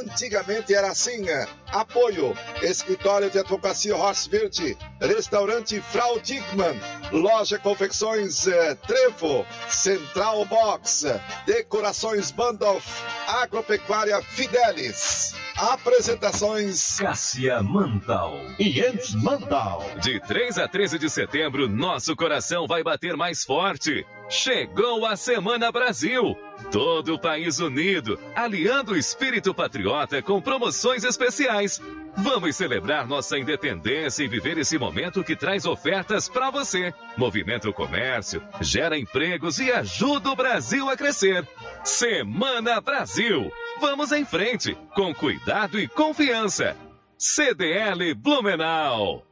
[0.00, 1.24] Antigamente Era Assim.
[1.68, 6.76] Apoio: Escritório de Advocacia Horst Verde, Restaurante Frau Dickmann,
[7.12, 11.04] Loja Confecções eh, Trevo, Central Box,
[11.46, 12.84] Decorações Bandolf,
[13.28, 15.36] Agropecuária Fidelis.
[15.56, 18.40] Apresentações Cássia Mantal.
[18.58, 19.84] E Jens Mandal.
[20.02, 24.06] De 3 a 13 de setembro, nosso coração vai bater mais forte.
[24.28, 26.36] Chegou a Semana Brasil.
[26.70, 31.80] Todo o país unido, aliando o espírito patriota com promoções especiais.
[32.16, 36.92] Vamos celebrar nossa independência e viver esse momento que traz ofertas para você.
[37.16, 41.46] Movimenta o comércio, gera empregos e ajuda o Brasil a crescer.
[41.82, 43.50] Semana Brasil.
[43.80, 46.76] Vamos em frente, com cuidado e confiança.
[47.18, 49.31] CDL Blumenau.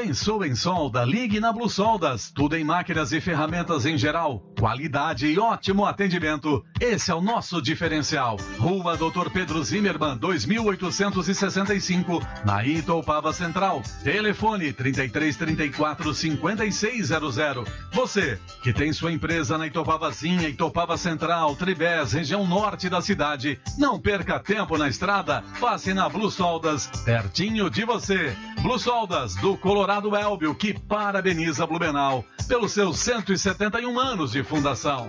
[0.00, 1.04] Pensou em solda?
[1.04, 2.30] Ligue na Blue Soldas.
[2.32, 4.38] Tudo em máquinas e ferramentas em geral.
[4.56, 6.64] Qualidade e ótimo atendimento.
[6.80, 8.36] Esse é o nosso diferencial.
[8.60, 13.82] Rua Doutor Pedro Zimmermann, 2865, na Itoupava Central.
[14.04, 17.68] Telefone 3334 5600.
[17.92, 23.98] Você que tem sua empresa na Itopavazinha, Itopava Central, Tribés, região norte da cidade, não
[23.98, 25.42] perca tempo na estrada.
[25.58, 28.32] Passe na Blue Soldas, pertinho de você.
[28.62, 35.08] Blue Soldas do Colorado Elbio, que parabeniza Blumenau pelos seus 171 anos de fundação.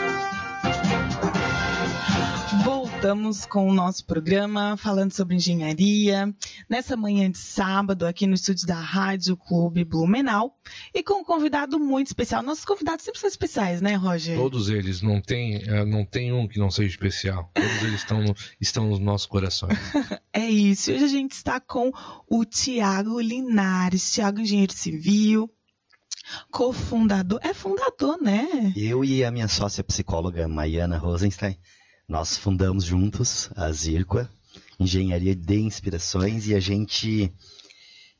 [3.01, 6.31] Voltamos com o nosso programa falando sobre engenharia,
[6.69, 10.55] nessa manhã de sábado, aqui no estúdio da Rádio Clube Blumenau,
[10.93, 12.43] e com um convidado muito especial.
[12.43, 14.37] Nossos convidados sempre são especiais, né, Roger?
[14.37, 17.49] Todos eles, não tem, eh, não tem um que não seja especial.
[17.55, 19.79] Todos eles estão, no, estão nos nossos corações.
[20.31, 20.91] é isso.
[20.91, 21.91] Hoje a gente está com
[22.29, 25.49] o Tiago Linares, Tiago Engenheiro Civil,
[26.51, 28.71] cofundador, é fundador, né?
[28.75, 31.57] Eu e a minha sócia psicóloga, Maiana Rosenstein,
[32.11, 34.29] nós fundamos juntos a Zirqua,
[34.77, 37.33] Engenharia de Inspirações, e a gente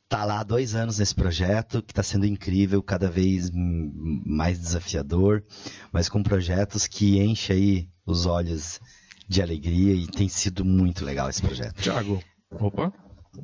[0.08, 5.44] tá lá há dois anos nesse projeto, que está sendo incrível, cada vez mais desafiador,
[5.92, 8.80] mas com projetos que enchem aí os olhos
[9.28, 11.82] de alegria e tem sido muito legal esse projeto.
[11.82, 12.90] Tiago, opa,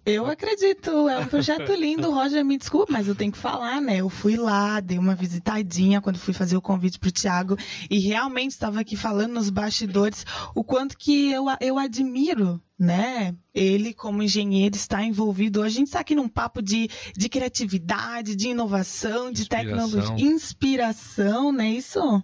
[0.05, 3.96] eu acredito, é um projeto lindo, Roger, me desculpa, mas eu tenho que falar, né?
[3.98, 7.57] Eu fui lá, dei uma visitadinha quando fui fazer o convite para o Tiago
[7.90, 10.24] e realmente estava aqui falando nos bastidores
[10.55, 13.35] o quanto que eu, eu admiro, né?
[13.55, 15.62] Ele, como engenheiro, está envolvido.
[15.62, 19.88] A gente está aqui num papo de, de criatividade, de inovação, de Inspiração.
[19.90, 22.22] tecnologia, inspiração, não é isso?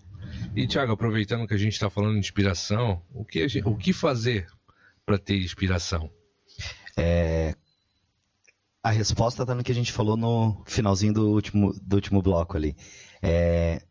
[0.54, 3.92] E, Tiago, aproveitando que a gente está falando de inspiração, o que, gente- o que
[3.92, 4.46] fazer
[5.04, 6.10] para ter inspiração?
[6.96, 7.54] É,
[8.82, 12.56] a resposta está no que a gente falou no finalzinho do último, do último bloco
[12.56, 12.76] ali.
[13.22, 13.82] É,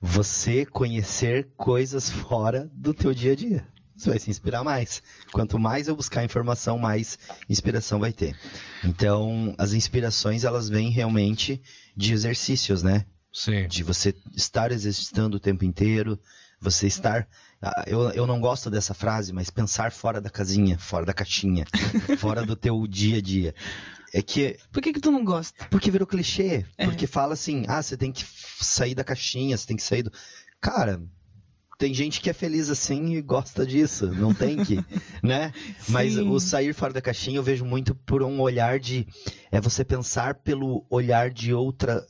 [0.00, 3.66] você conhecer coisas fora do teu dia a dia.
[3.96, 5.02] Você vai se inspirar mais.
[5.30, 7.18] Quanto mais eu buscar informação, mais
[7.50, 8.34] inspiração vai ter.
[8.82, 11.60] Então, as inspirações, elas vêm realmente
[11.94, 13.04] de exercícios, né?
[13.30, 13.68] Sim.
[13.68, 16.18] De você estar exercitando o tempo inteiro,
[16.60, 17.28] você estar.
[17.62, 21.64] Ah, Eu, eu não gosto dessa frase, mas pensar fora da casinha, fora da caixinha,
[22.18, 23.54] fora do teu dia a dia.
[24.12, 24.58] É que.
[24.72, 25.66] Por que, que tu não gosta?
[25.70, 26.64] Porque virou clichê.
[26.76, 26.84] É.
[26.84, 28.24] Porque fala assim, ah, você tem que
[28.60, 30.12] sair da caixinha, você tem que sair do.
[30.60, 31.00] Cara,
[31.78, 34.08] tem gente que é feliz assim e gosta disso.
[34.08, 34.84] Não tem que,
[35.22, 35.52] né?
[35.88, 36.28] Mas Sim.
[36.28, 39.06] o sair fora da caixinha eu vejo muito por um olhar de.
[39.50, 42.04] É você pensar pelo olhar de outra.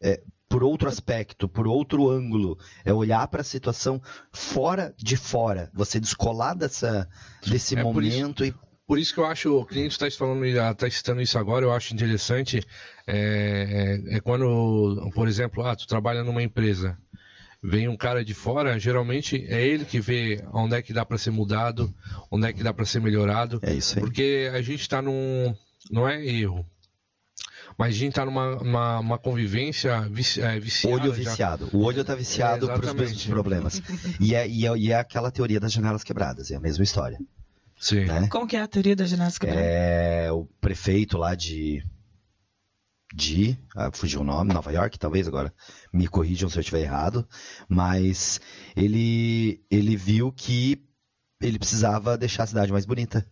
[0.00, 2.58] é, por outro aspecto, por outro ângulo.
[2.84, 4.00] É olhar para a situação
[4.32, 5.70] fora de fora.
[5.74, 7.08] Você descolar dessa,
[7.46, 8.54] desse É por isso- momento e.
[8.86, 11.92] Por isso que eu acho, o cliente está falando, está citando isso agora, eu acho
[11.92, 12.62] interessante,
[13.06, 16.96] é, é- é quando, por exemplo, ah, tu trabalha numa empresa,
[17.62, 21.18] vem um cara de fora, geralmente é ele que vê onde é que dá para
[21.18, 21.94] ser mudado,
[22.30, 24.00] onde é que dá para ser melhorado, É isso aí.
[24.00, 25.54] porque a gente está num,
[25.90, 26.64] não é erro,
[27.78, 30.96] mas a gente está numa uma, uma convivência vici, é, viciada.
[30.96, 31.30] Olho já.
[31.30, 31.70] viciado.
[31.72, 33.80] O olho tá viciado É, para os mesmos problemas.
[34.20, 37.18] E é, e, é, e é aquela teoria das janelas quebradas, é a mesma história.
[37.78, 38.04] Sim.
[38.06, 38.26] Né?
[38.28, 39.46] Como que é a teoria da ginástica?
[39.46, 39.62] branca?
[39.62, 41.84] É o prefeito lá de.
[43.14, 43.56] De.
[43.74, 45.54] Ah, fugiu o nome, Nova York, talvez agora.
[45.92, 47.26] Me corrijam se eu estiver errado.
[47.68, 48.40] Mas
[48.76, 50.84] ele, ele viu que
[51.40, 53.24] ele precisava deixar a cidade mais bonita.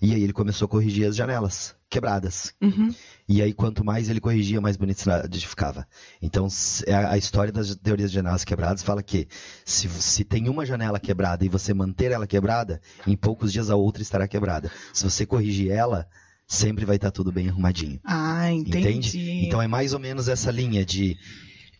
[0.00, 2.52] E aí ele começou a corrigir as janelas quebradas.
[2.60, 2.94] Uhum.
[3.28, 5.86] E aí, quanto mais ele corrigia, mais cidade ficava.
[6.20, 6.48] Então,
[6.86, 9.26] é a história das teorias de janelas quebradas fala que
[9.64, 13.76] se, se tem uma janela quebrada e você manter ela quebrada, em poucos dias a
[13.76, 14.70] outra estará quebrada.
[14.92, 16.06] Se você corrigir ela,
[16.46, 18.00] sempre vai estar tudo bem arrumadinho.
[18.04, 18.78] Ah, entendi.
[18.78, 19.46] Entende?
[19.46, 21.16] Então é mais ou menos essa linha de.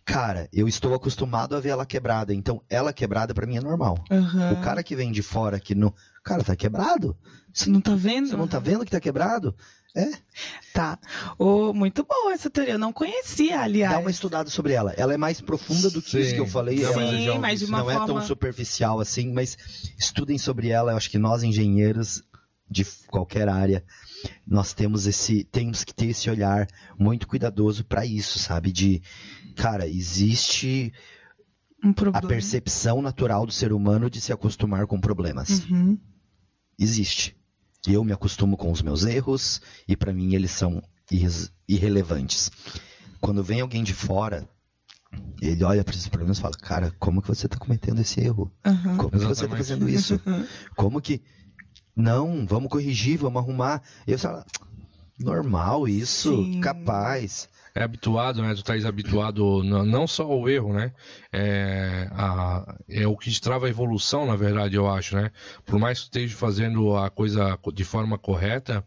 [0.05, 4.05] Cara, eu estou acostumado a ver ela quebrada, então ela quebrada pra mim é normal.
[4.09, 4.53] Aham.
[4.53, 5.93] O cara que vem de fora que não.
[6.27, 7.17] Cara, tá quebrado?
[7.55, 8.29] Você não tá vendo?
[8.29, 9.55] Você não tá vendo que tá quebrado?
[9.95, 10.11] É.
[10.75, 10.99] Tá.
[11.39, 12.75] Ô, muito boa essa teoria.
[12.75, 13.95] Eu não conhecia, aliás.
[13.95, 14.93] Dá uma estudada sobre ela.
[14.97, 16.19] Ela é mais profunda do que Sim.
[16.19, 16.83] isso que eu falei.
[16.83, 18.07] Ela mas já Sim, mas de uma não é forma...
[18.09, 19.57] tão superficial assim, mas
[19.97, 20.91] estudem sobre ela.
[20.91, 22.25] Eu acho que nós, engenheiros
[22.69, 23.85] de qualquer área,
[24.45, 26.67] nós temos esse, temos que ter esse olhar
[26.99, 28.73] muito cuidadoso para isso, sabe?
[28.73, 29.01] De,
[29.55, 30.93] cara, existe
[31.85, 35.65] um a percepção natural do ser humano de se acostumar com problemas.
[35.71, 35.97] Uhum.
[36.79, 37.37] Existe.
[37.87, 40.83] Eu me acostumo com os meus erros e para mim eles são
[41.69, 42.51] irrelevantes.
[43.21, 44.49] Quando vem alguém de fora,
[45.41, 48.53] ele olha para esses problemas e fala: Cara, como que você está cometendo esse erro?
[48.67, 48.97] Uhum.
[48.97, 50.21] Como que você está fazendo isso?
[50.77, 51.23] Como que.
[51.95, 53.83] Não, vamos corrigir, vamos arrumar.
[54.07, 54.45] E eu falo:
[55.19, 56.61] Normal isso, Sim.
[56.61, 57.49] capaz.
[57.77, 58.55] É habituado, né?
[58.55, 60.93] Tu estás habituado não só ao erro, né?
[61.33, 65.31] É, a- é o que trava a evolução, na verdade, eu acho, né?
[65.65, 68.85] Por mais que tu esteja fazendo a coisa co- de forma correta,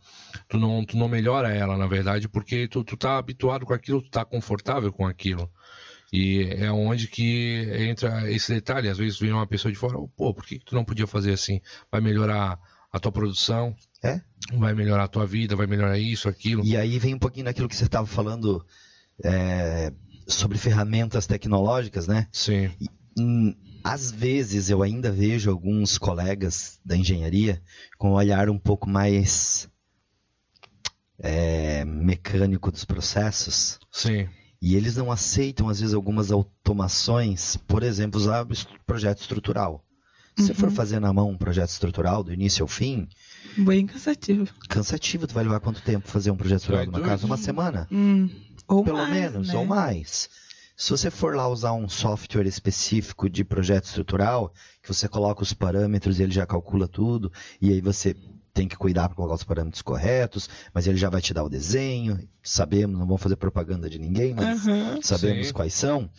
[0.48, 4.02] tu não, tu não melhora ela, na verdade, porque tu, tu tá habituado com aquilo,
[4.02, 5.50] tu tá confortável com aquilo.
[6.12, 8.90] E é onde que entra esse detalhe.
[8.90, 11.34] Às vezes vem uma pessoa de fora, pô, por que que tu não podia fazer
[11.34, 11.62] assim?
[11.92, 12.58] Vai melhorar
[12.92, 14.22] a tua produção, É?
[14.54, 16.66] vai melhorar a tua vida, vai melhorar isso, aquilo.
[16.66, 18.66] E aí vem um pouquinho daquilo que você estava falando
[19.24, 19.94] é,
[20.28, 22.28] sobre ferramentas tecnológicas, né?
[22.32, 22.72] Sim.
[23.18, 27.62] Hum, às vezes eu ainda vejo alguns colegas da engenharia
[27.98, 29.70] com um olhar um pouco mais
[31.20, 33.80] é, mecânico dos processos.
[33.92, 34.28] Sim.
[34.62, 38.46] E eles não aceitam, às vezes, algumas automações, por exemplo, usar
[38.86, 39.86] projeto estrutural.
[40.40, 40.76] Se você for Uhum.
[40.76, 43.08] fazer na mão um projeto estrutural do início ao fim,
[43.58, 44.48] Bem cansativo.
[44.70, 45.28] cansativo.
[45.28, 47.26] Tu vai levar quanto tempo fazer um projeto estrutural de uma casa?
[47.26, 47.88] Uma semana?
[47.92, 48.30] Hum,
[48.68, 49.56] ou Pelo mais, menos, né?
[49.56, 50.30] ou mais.
[50.78, 55.52] Se você for lá usar um software específico de projeto estrutural, que você coloca os
[55.54, 57.30] parâmetros e ele já calcula tudo,
[57.62, 58.16] e aí você
[58.54, 61.50] tem que cuidar para colocar os parâmetros corretos, mas ele já vai te dar o
[61.50, 65.00] desenho, sabemos, não vamos fazer propaganda de ninguém, mas Aham.
[65.02, 65.54] sabemos Sim.
[65.54, 66.10] quais são.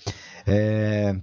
[0.47, 1.17] É,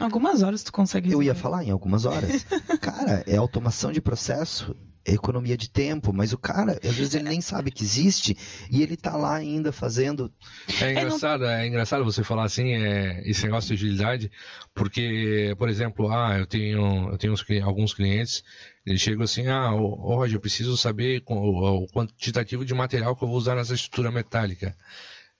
[0.00, 2.44] Algumas horas tu consegue eu ia falar em algumas horas.
[2.80, 4.74] Cara, é automação de processo,
[5.04, 8.36] é economia de tempo, mas o cara, às vezes ele nem sabe que existe
[8.70, 10.32] e ele tá lá ainda fazendo.
[10.80, 14.30] É engraçado, é engraçado você falar assim, é, esse negócio de agilidade,
[14.74, 18.44] porque, por exemplo, ah, eu tenho, eu tenho uns alguns clientes,
[18.84, 23.24] eles chegam assim, ah, ô, Roger, eu preciso saber o, o quantitativo de material que
[23.24, 24.76] eu vou usar nessa estrutura metálica.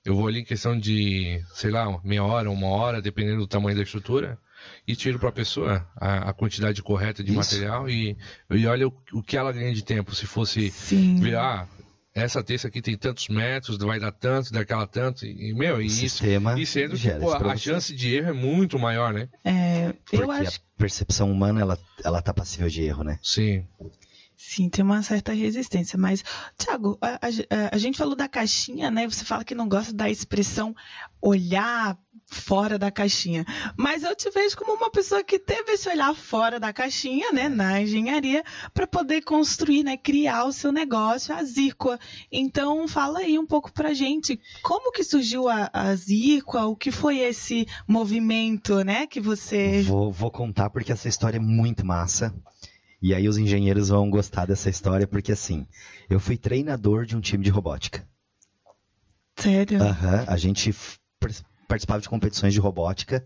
[0.02, 3.76] Eu vou ali em questão de, sei lá, meia hora, uma hora, dependendo do tamanho
[3.76, 4.38] da estrutura,
[4.86, 7.38] e tiro para a pessoa a, quantidade correta de Isso.
[7.38, 8.16] material e,
[8.50, 10.14] e olha o, o que ela ganha de tempo.
[10.14, 11.16] Se fosse Sim.
[11.16, 11.68] ver, ah,
[12.14, 16.24] essa terça aqui tem tantos metros, vai dar tanto, daquela tanto, e, meu, e isso,
[16.24, 19.28] e sendo que pô, a chance de erro é muito maior, né?
[19.44, 23.18] É, Porque eu acho a percepção humana, ela, ela tá passível de erro, né?
[23.22, 23.64] Sim.
[24.42, 25.98] Sim, tem uma certa resistência.
[25.98, 26.24] Mas,
[26.56, 29.06] Thiago, a, a- a gente falou da caixinha, né?
[29.06, 30.74] Você fala que não gosta da expressão
[31.20, 33.44] olhar fora da caixinha.
[33.76, 37.48] Mas eu te vejo como uma pessoa que teve esse olhar fora da caixinha, né?
[37.48, 39.96] Na engenharia, para poder construir, né?
[39.96, 41.98] Criar o seu negócio, a Zirqua.
[42.32, 44.40] Então, fala aí um pouco pra gente.
[44.62, 46.64] Como que surgiu a, a Zirqua?
[46.66, 49.06] O que foi esse movimento, né?
[49.06, 49.82] Que você...
[49.82, 52.34] Vou, vou contar porque essa história é muito massa.
[53.02, 55.66] E aí os engenheiros vão gostar dessa história, porque assim,
[56.08, 58.06] eu fui treinador de um time de robótica.
[59.36, 59.82] Sério?
[59.82, 60.74] Aham, a gente
[61.66, 63.24] participava de competições de robótica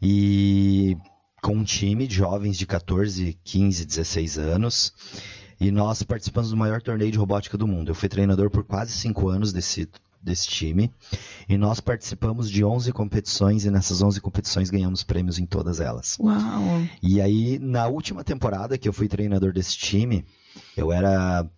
[0.00, 0.96] e
[1.42, 4.92] com um time de jovens de 14, 15, 16 anos.
[5.60, 7.90] E nós participamos do maior torneio de robótica do mundo.
[7.90, 9.88] Eu fui treinador por quase cinco anos desse,
[10.22, 10.92] desse time.
[11.48, 16.16] E nós participamos de 11 competições e nessas 11 competições ganhamos prêmios em todas elas.
[16.20, 16.86] Uau!
[17.02, 20.24] E aí, na última temporada que eu fui treinador desse time,
[20.76, 21.48] eu era.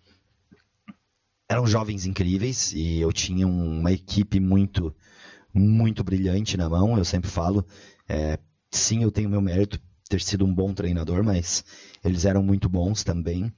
[1.48, 4.94] Eram jovens incríveis e eu tinha uma equipe muito,
[5.52, 6.96] muito brilhante na mão.
[6.96, 7.64] Eu sempre falo,
[8.08, 8.38] é,
[8.70, 11.64] sim, eu tenho meu mérito ter sido um bom treinador, mas
[12.02, 13.52] eles eram muito bons também.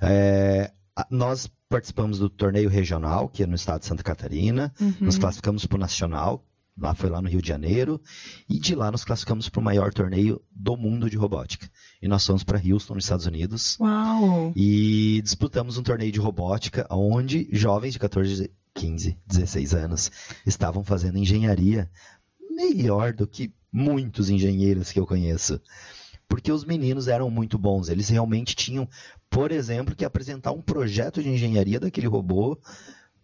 [0.00, 0.70] É,
[1.10, 4.72] nós participamos do torneio regional, que é no estado de Santa Catarina.
[4.80, 4.94] Uhum.
[5.00, 6.44] Nos classificamos para o nacional,
[6.78, 8.00] lá foi lá no Rio de Janeiro,
[8.48, 11.68] e de lá nos classificamos para o maior torneio do mundo de robótica.
[12.00, 14.52] E nós fomos para Houston, nos Estados Unidos, Uau!
[14.54, 20.10] e disputamos um torneio de robótica onde jovens de 14, 15, 16 anos
[20.44, 21.90] estavam fazendo engenharia
[22.50, 25.60] melhor do que muitos engenheiros que eu conheço.
[26.28, 28.88] Porque os meninos eram muito bons, eles realmente tinham,
[29.30, 32.58] por exemplo, que apresentar um projeto de engenharia daquele robô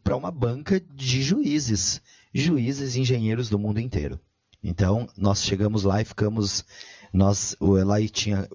[0.02, 2.00] para uma banca de juízes,
[2.34, 4.20] juízes e engenheiros do mundo inteiro.
[4.62, 6.64] Então, nós chegamos lá e ficamos,
[7.12, 8.48] nós, o Eli tinha,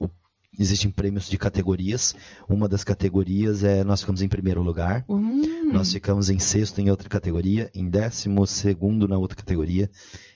[0.58, 2.16] existem prêmios de categorias,
[2.48, 5.72] uma das categorias é, nós ficamos em primeiro lugar, Hum.
[5.72, 9.90] nós ficamos em sexto em outra categoria, em décimo segundo na outra categoria,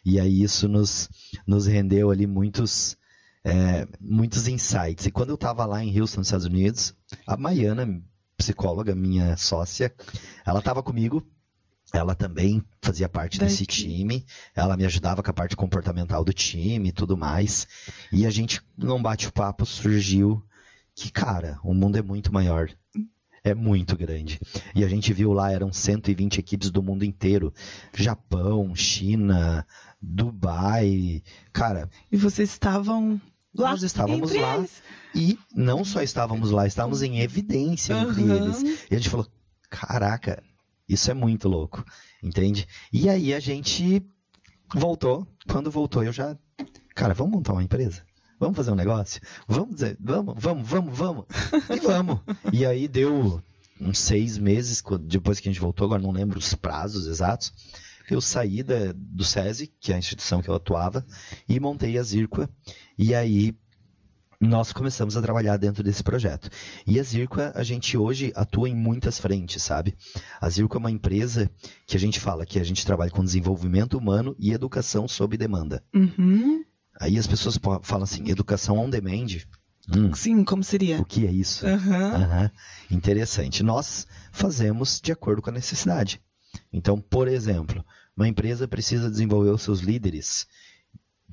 [0.06, 1.10] e aí isso nos,
[1.48, 2.98] nos rendeu ali muitos,
[3.44, 5.06] é, muitos insights.
[5.06, 8.02] E quando eu estava lá em Houston, nos Estados Unidos, a Maiana,
[8.38, 9.94] psicóloga, minha sócia,
[10.46, 11.26] ela estava comigo,
[11.94, 14.26] ela também fazia parte Da desse time,
[14.56, 17.68] ela me ajudava com a parte comportamental do time e tudo mais,
[18.12, 20.44] e a gente, num bate-papo, surgiu
[20.96, 22.70] que, cara, o mundo é muito maior.
[23.44, 24.40] É muito grande.
[24.76, 27.52] E a gente viu lá, eram 120 equipes do mundo inteiro.
[27.92, 29.66] Japão, China,
[30.00, 31.24] Dubai.
[31.52, 33.20] Cara, E vocês estavam
[33.54, 33.72] lá?
[33.72, 34.58] nós estávamos entre lá.
[34.58, 34.82] eles.
[35.14, 38.36] E não só estávamos lá, estávamos em evidência entre Aham.
[38.36, 38.86] eles.
[38.90, 39.28] E a gente falou:
[39.70, 40.42] caraca,
[40.88, 41.84] isso é muito louco.
[42.24, 42.68] Entende?
[42.92, 44.02] E aí a gente
[44.74, 45.28] voltou.
[45.50, 46.38] Quando voltou, eu já.
[46.96, 48.04] Cara, vamos montar uma empresa?
[48.40, 49.22] Vamos fazer um negócio?
[49.48, 51.26] Vamos dizer, vamos, vamos, vamos, vamos.
[51.70, 52.20] E vamos.
[52.52, 53.40] E aí deu
[53.80, 57.54] uns seis meses depois que a gente voltou, agora não lembro os prazos exatos.
[58.10, 61.06] Eu saí da, do SESI, que é a instituição que eu atuava,
[61.48, 62.50] e montei a Zirqua.
[62.98, 63.56] E aí
[64.42, 66.50] nós começamos a trabalhar dentro desse projeto.
[66.88, 69.96] E a Zirqua, a gente hoje atua em muitas frentes, sabe?
[70.42, 71.50] A Zirqua é uma empresa
[71.86, 75.84] que a gente fala que a gente trabalha com desenvolvimento humano e educação sob demanda.
[75.94, 76.64] Uhum.
[77.00, 79.28] Aí as pessoas falam assim, educação on demand.
[79.96, 81.00] Hum, Sim, como seria?
[81.00, 81.66] o que é isso?
[81.68, 82.14] Aham.
[82.16, 82.52] Aham.
[82.90, 83.62] Interessante.
[83.62, 86.20] Nós fazemos de acordo com a necessidade.
[86.74, 87.84] Então, por exemplo,
[88.16, 90.48] uma empresa precisa desenvolver os seus líderes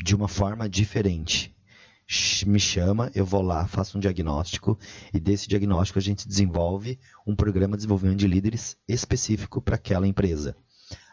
[0.03, 1.55] de uma forma diferente.
[2.47, 4.79] Me chama, eu vou lá, faço um diagnóstico
[5.13, 10.09] e desse diagnóstico a gente desenvolve um programa de desenvolvimento de líderes específico para aquela
[10.09, 10.57] empresa.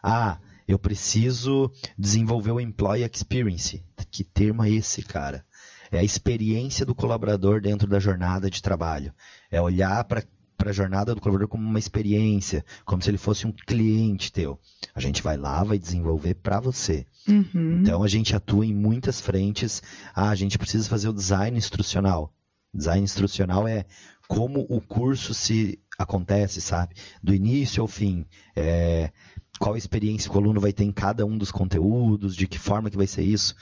[0.02, 3.84] Ah, eu preciso desenvolver o Employee Experience.
[4.10, 5.46] Que termo é esse, cara?
[5.92, 9.14] É a experiência do colaborador dentro da jornada de trabalho.
[9.52, 10.24] É olhar para
[10.70, 14.60] a jornada do colaborador como uma experiência, como se ele fosse um cliente teu.
[14.94, 17.06] A gente vai lá, vai desenvolver para você.
[17.28, 17.82] Uhum.
[17.82, 19.82] Então a gente atua em muitas frentes.
[20.14, 22.34] Ah, a gente precisa fazer o design instrucional.
[22.74, 23.86] Design instrucional é
[24.28, 26.96] como o curso se acontece, sabe?
[27.24, 28.26] Do início ao fim.
[28.56, 29.12] É,
[29.60, 32.90] qual experiência que o aluno vai ter em cada um dos conteúdos, de que forma
[32.90, 33.56] que vai ser isso.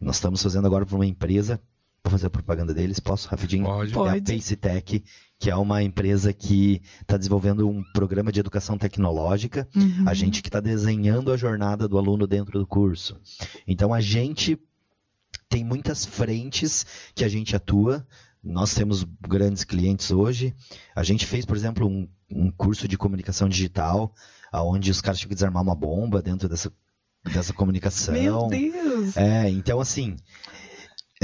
[0.00, 1.60] Nós estamos fazendo agora para uma empresa.
[2.06, 3.64] Vou fazer a propaganda deles, posso rapidinho?
[3.64, 3.92] Pode.
[3.92, 4.22] É a.
[4.22, 5.02] Pacetech,
[5.40, 10.04] que é uma empresa que está desenvolvendo um programa de educação tecnológica Uhum.
[10.06, 13.20] a gente que está desenhando a jornada do aluno dentro do curso.
[13.66, 14.56] Então a gente
[15.48, 18.06] tem muitas frentes que a gente atua.
[18.40, 20.54] Nós temos grandes clientes hoje.
[20.94, 24.14] A gente fez, por exemplo, um, um curso de comunicação digital,
[24.52, 26.72] onde os caras tinham que desarmar uma bomba dentro dessa,
[27.24, 28.14] dessa comunicação.
[28.14, 29.16] Meu Deus!
[29.16, 30.16] É, então assim,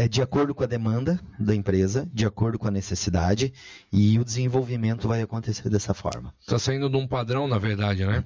[0.03, 3.53] é de acordo com a demanda da empresa, de acordo com a necessidade,
[3.93, 6.35] e o desenvolvimento vai acontecer dessa forma.
[6.45, 8.25] Tá saindo de um padrão, na verdade, né?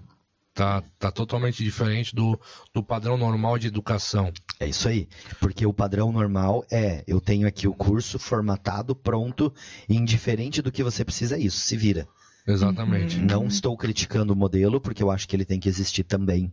[0.54, 2.40] Tá, tá totalmente diferente do,
[2.72, 4.32] do padrão normal de educação.
[4.58, 5.06] É isso aí.
[5.38, 9.52] Porque o padrão normal é, eu tenho aqui o curso formatado, pronto,
[9.86, 12.08] e indiferente do que você precisa, é isso, se vira.
[12.46, 13.18] Exatamente.
[13.18, 16.50] Não estou criticando o modelo, porque eu acho que ele tem que existir também.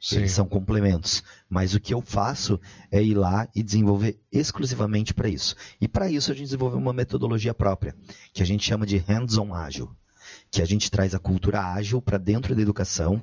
[0.00, 0.16] Sim.
[0.16, 1.22] Eles são complementos.
[1.48, 2.58] Mas o que eu faço
[2.90, 5.54] é ir lá e desenvolver exclusivamente para isso.
[5.80, 7.94] E para isso a gente desenvolveu uma metodologia própria,
[8.32, 9.94] que a gente chama de hands-on ágil.
[10.50, 13.22] Que a gente traz a cultura ágil para dentro da educação,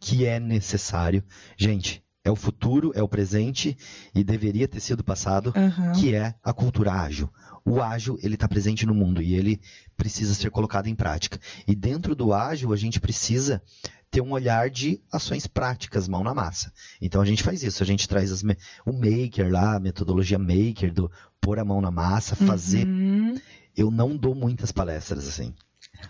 [0.00, 1.22] que é necessário.
[1.56, 3.76] Gente, é o futuro, é o presente
[4.12, 5.92] e deveria ter sido passado, Aham.
[5.92, 7.30] que é a cultura ágil.
[7.66, 9.60] O ágil, ele está presente no mundo e ele
[9.96, 11.40] precisa ser colocado em prática.
[11.66, 13.60] E dentro do ágil, a gente precisa
[14.08, 16.72] ter um olhar de ações práticas, mão na massa.
[17.02, 18.56] Então a gente faz isso, a gente traz as me-
[18.86, 21.10] o maker lá, a metodologia maker do
[21.40, 22.86] pôr a mão na massa, fazer.
[22.86, 23.34] Uhum.
[23.76, 25.52] Eu não dou muitas palestras assim.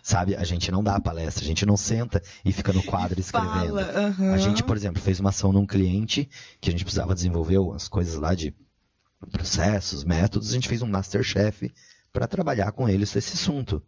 [0.02, 3.68] Sabe, a gente não dá palestra, a gente não senta e fica no quadro escrevendo.
[3.68, 4.34] Fala, aham.
[4.34, 6.28] A gente, por exemplo, fez uma ação num cliente
[6.60, 8.54] que a gente precisava desenvolver umas coisas lá de
[9.30, 11.72] processos, métodos, a gente fez um Masterchef
[12.12, 13.82] para trabalhar com eles esse assunto.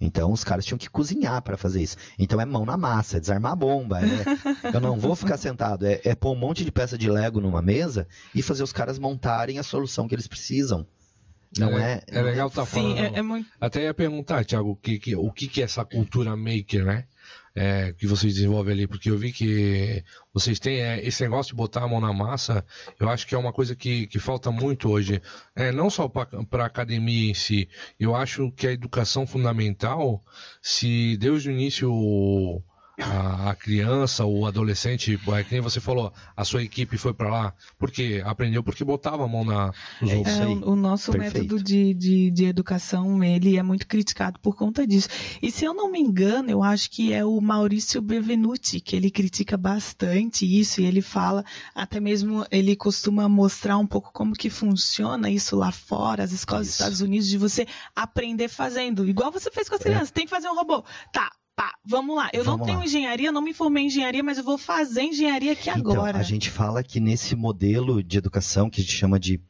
[0.00, 1.96] Então os caras tinham que cozinhar para fazer isso.
[2.18, 3.98] Então é mão na massa, é desarmar a bomba.
[4.00, 4.04] é-
[4.76, 7.60] eu não vou ficar sentado, é, é pôr um monte de peça de Lego numa
[7.60, 10.86] mesa e fazer os caras montarem a solução que eles precisam.
[11.58, 12.00] Não é.
[12.06, 12.98] É legal estar Sim, falando.
[13.16, 13.50] é, é muito.
[13.60, 17.04] Até ia perguntar, Thiago, o que, que- o que, que é essa cultura maker, né?
[17.54, 21.56] É, que vocês desenvolvem ali, porque eu vi que vocês têm é, esse negócio de
[21.56, 22.64] botar a mão na massa,
[22.98, 25.20] eu acho que é uma coisa que, que falta muito hoje.
[25.54, 27.68] É, não só para a academia em si,
[28.00, 30.24] eu acho que a educação fundamental,
[30.62, 32.62] se desde o início
[33.00, 37.30] a, a criança, o adolescente, é que nem você falou, a sua equipe foi para
[37.30, 41.38] lá, porque aprendeu porque botava a mão na, nos É É, o o nosso Perfeito.
[41.38, 45.08] método de, de, de educação, ele é muito criticado por conta disso.
[45.40, 49.10] E se eu não me engano, eu acho que é o Maurício Benvenuti, que ele
[49.10, 54.50] critica bastante isso, e ele fala, até mesmo, ele costuma mostrar um pouco como que
[54.50, 56.82] funciona isso lá fora, as escolas dos Isso.
[56.82, 57.66] Estados Unidos, de você
[57.96, 59.08] aprender fazendo.
[59.08, 60.84] Igual você fez com as crianças, tem que fazer um robô.
[61.12, 62.30] Tá, pá, vamos lá.
[62.32, 62.84] Eu não Vamos tenho lá.
[62.84, 66.18] engenharia, não me formei em engenharia, mas eu vou fazer engenharia aqui Então, agora.
[66.18, 69.40] a gente fala que nesse modelo de educação que a gente chama de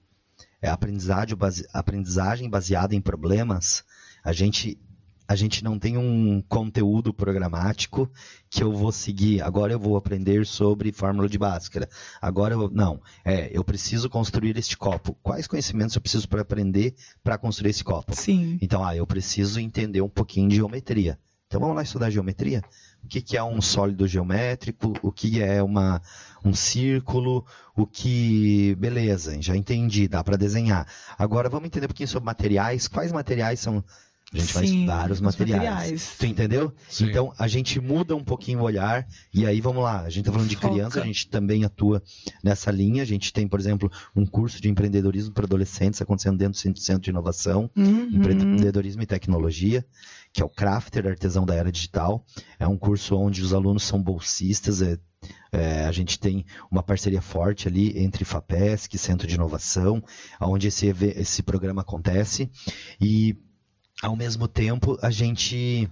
[0.61, 3.85] é, aprendizagem, base- aprendizagem baseada em problemas,
[4.25, 4.79] a gente,
[5.27, 8.09] a gente não tem um conteúdo programático
[8.49, 9.43] que eu vou seguir.
[9.43, 11.89] Agora eu vou aprender sobre fórmula de Bhaskara.
[12.21, 12.71] Agora eu.
[12.71, 13.01] Não.
[13.25, 15.17] É, eu preciso construir este copo.
[15.23, 16.95] Quais conhecimentos eu preciso para aprender
[17.25, 18.15] para construir esse copo?
[18.15, 18.59] Sim.
[18.61, 21.19] Então, ah, eu preciso entender um pouquinho de geometria.
[21.53, 22.63] Então vamos lá estudar geometria?
[23.05, 24.95] O que, que é um sólido geométrico?
[25.03, 26.01] O que é uma,
[26.43, 27.45] um círculo?
[27.77, 28.75] O que.
[28.77, 30.87] Beleza, já entendi, dá para desenhar.
[31.19, 32.89] Agora vamos entender um pouquinho sobre materiais.
[32.89, 33.85] Quais materiais são.
[34.35, 35.63] A gente vai Sim, estudar os os materiais.
[35.63, 36.17] materiais.
[36.19, 36.73] Tu entendeu?
[36.89, 37.07] Sim.
[37.11, 40.01] Então a gente muda um pouquinho o olhar e aí vamos lá.
[40.01, 40.69] A gente está falando de Foca.
[40.69, 42.03] criança, a gente também atua
[42.43, 43.03] nessa linha.
[43.03, 47.03] A gente tem, por exemplo, um curso de empreendedorismo para adolescentes acontecendo dentro do Centro
[47.03, 48.09] de Inovação Uhum.
[48.13, 49.85] empreendedorismo e tecnologia,
[50.33, 52.25] que é o Crafter Artesão da Era Digital.
[52.59, 54.99] É um curso onde os alunos são bolsistas, é,
[55.53, 60.03] É, a gente tem uma parceria forte ali entre FAPESC, Centro de Inovação,
[60.41, 62.51] onde esse, esse programa acontece.
[63.01, 63.37] E,
[64.03, 65.89] ao mesmo tempo, a gente,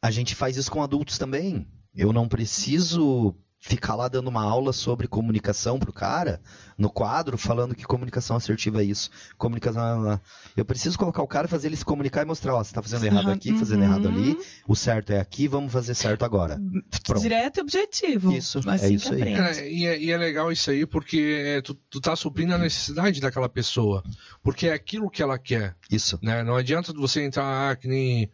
[0.00, 1.66] a gente faz isso com adultos também.
[1.92, 6.40] Eu não preciso ficar lá dando uma aula sobre comunicação pro cara,
[6.76, 9.10] no quadro, falando que comunicação assertiva é isso.
[9.36, 10.20] Comunicação.
[10.56, 13.04] Eu preciso colocar o cara, fazer ele se comunicar e mostrar, ó, você tá fazendo
[13.04, 13.86] errado aqui, fazendo uhum.
[13.86, 16.60] errado ali, o certo é aqui, vamos fazer certo agora.
[17.04, 17.20] Pronto.
[17.20, 18.32] Direto e objetivo.
[18.32, 19.22] Isso, assim é isso aí.
[19.22, 22.58] É, e, é, e, é, legal isso aí, porque é, tu, tu tá suprindo a
[22.58, 24.04] necessidade daquela pessoa.
[24.42, 25.74] Porque é aquilo que ela quer.
[25.90, 26.18] Isso.
[26.22, 26.42] Né?
[26.44, 28.30] Não adianta você entrar ah, que nem.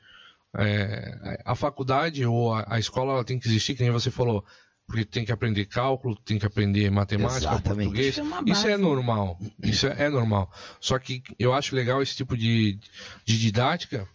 [0.56, 4.44] É, a faculdade ou a, a, escola ela tem que existir, que nem você falou.
[4.86, 7.86] Porque tem que aprender cálculo, tem que aprender matemática, Exatamente.
[7.88, 8.18] português.
[8.18, 9.38] Isso é, isso é, normal.
[9.62, 10.52] Isso é, é, normal.
[10.80, 12.78] Só que eu acho legal esse tipo de,
[13.24, 14.06] de didática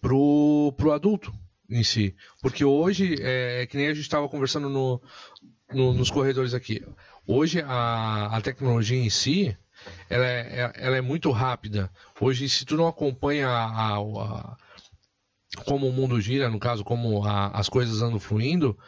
[0.00, 1.32] pro, pro adulto
[1.70, 2.16] em si.
[2.42, 5.00] Porque hoje, é, é que nem a gente estava conversando no,
[5.72, 6.84] no, nos corredores aqui.
[7.26, 9.56] Hoje a, a tecnologia em si,
[10.10, 11.90] ela é, é ela é muito rápida.
[12.20, 14.56] Hoje, se tu não acompanha a, a, a
[15.64, 18.78] como o mundo gira, no caso, como as coisas andam fluindo,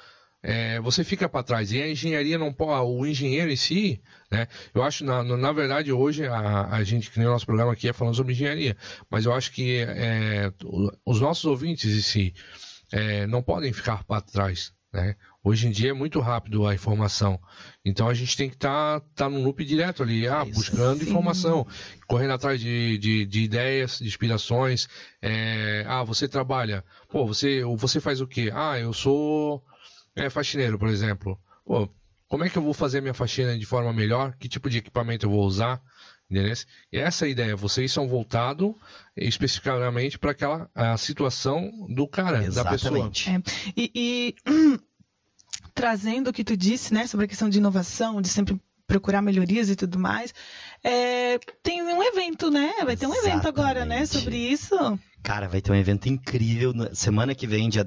[0.42, 1.72] é, você fica para trás.
[1.72, 4.46] E a engenharia não pode, o engenheiro em si, né?
[4.74, 7.88] Eu acho, na, na verdade, hoje a, a gente, que nem o nosso programa aqui
[7.88, 8.76] é falando sobre engenharia,
[9.10, 10.52] mas eu acho que é,
[11.04, 12.34] os nossos ouvintes em si
[12.92, 15.14] é, não podem ficar para trás, né?
[15.42, 17.40] Hoje em dia é muito rápido a informação.
[17.82, 21.66] Então a gente tem que estar tá, tá num loop direto ali, ah, buscando informação,
[22.06, 24.86] correndo atrás de, de, de ideias, de inspirações.
[25.22, 26.84] É, ah, você trabalha.
[27.08, 28.50] Pô, você, você faz o quê?
[28.52, 29.64] Ah, eu sou
[30.16, 31.38] é faxineiro, por exemplo.
[31.64, 31.88] Pô,
[32.28, 34.34] como é que eu vou fazer minha faxina de forma melhor?
[34.38, 35.82] Que tipo de equipamento eu vou usar?
[36.30, 36.54] Entendeu?
[36.92, 37.56] E essa é a ideia.
[37.56, 38.72] Vocês são voltados
[39.16, 42.84] especificamente para aquela a situação do cara, Exatamente.
[42.84, 43.36] da pessoa.
[43.36, 43.42] É.
[43.76, 44.34] E, e
[45.74, 49.68] trazendo o que tu disse, né, sobre a questão de inovação, de sempre procurar melhorias
[49.68, 50.32] e tudo mais,
[50.84, 52.72] é, tem um evento, né?
[52.84, 53.46] Vai ter um Exatamente.
[53.46, 54.76] evento agora, né, sobre isso.
[55.22, 57.84] Cara, vai ter um evento incrível semana que vem, dia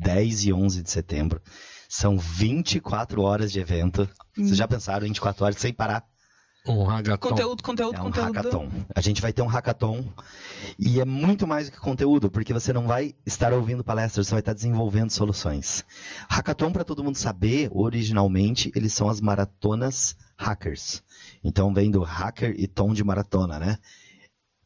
[0.00, 1.40] 10 e 11 de setembro.
[1.88, 4.08] São 24 horas de evento.
[4.36, 4.44] Hum.
[4.44, 6.04] Vocês já pensaram 24 horas sem parar?
[6.66, 7.28] Um hackathon.
[7.28, 8.32] Conteúdo, conteúdo, é um conteúdo.
[8.32, 8.68] hackathon.
[8.94, 10.04] A gente vai ter um hackathon
[10.78, 14.32] e é muito mais do que conteúdo, porque você não vai estar ouvindo palestras, você
[14.32, 15.84] vai estar desenvolvendo soluções.
[16.28, 21.02] Hackathon, para todo mundo saber, originalmente, eles são as maratonas hackers.
[21.42, 23.78] Então vem do hacker e tom de maratona, né?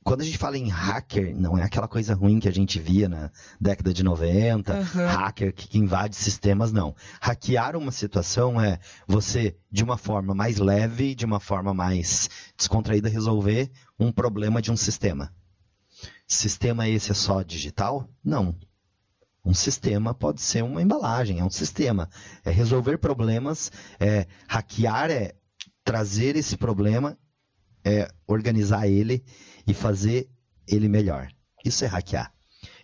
[0.04, 3.08] Quando a gente fala em hacker, não é aquela coisa ruim que a gente via
[3.08, 5.06] na década de 90, uhum.
[5.06, 6.94] hacker que invade sistemas, não.
[7.22, 8.78] Hackear uma situação é
[9.08, 14.70] você, de uma forma mais leve, de uma forma mais descontraída, resolver um problema de
[14.70, 15.34] um sistema.
[16.28, 18.06] Sistema esse é só digital?
[18.22, 18.54] Não.
[19.42, 22.10] Um sistema pode ser uma embalagem, é um sistema.
[22.44, 25.34] É resolver problemas, é hackear é
[25.82, 27.16] trazer esse problema,
[27.82, 29.24] é organizar ele
[29.66, 30.28] e fazer
[30.66, 31.28] ele melhor.
[31.64, 32.32] Isso é hackear.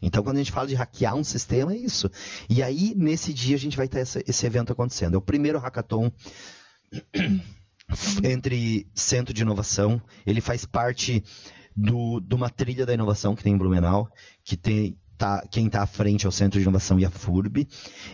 [0.01, 2.11] Então, quando a gente fala de hackear um sistema, é isso.
[2.49, 5.14] E aí, nesse dia, a gente vai ter essa, esse evento acontecendo.
[5.14, 6.11] É o primeiro hackathon
[8.24, 10.01] entre centro de inovação.
[10.26, 11.22] Ele faz parte
[11.76, 14.09] do, de uma trilha da inovação que tem em Blumenau,
[14.45, 14.99] que tem.
[15.18, 17.68] Tá, quem está à frente é o Centro de Inovação e a FURB.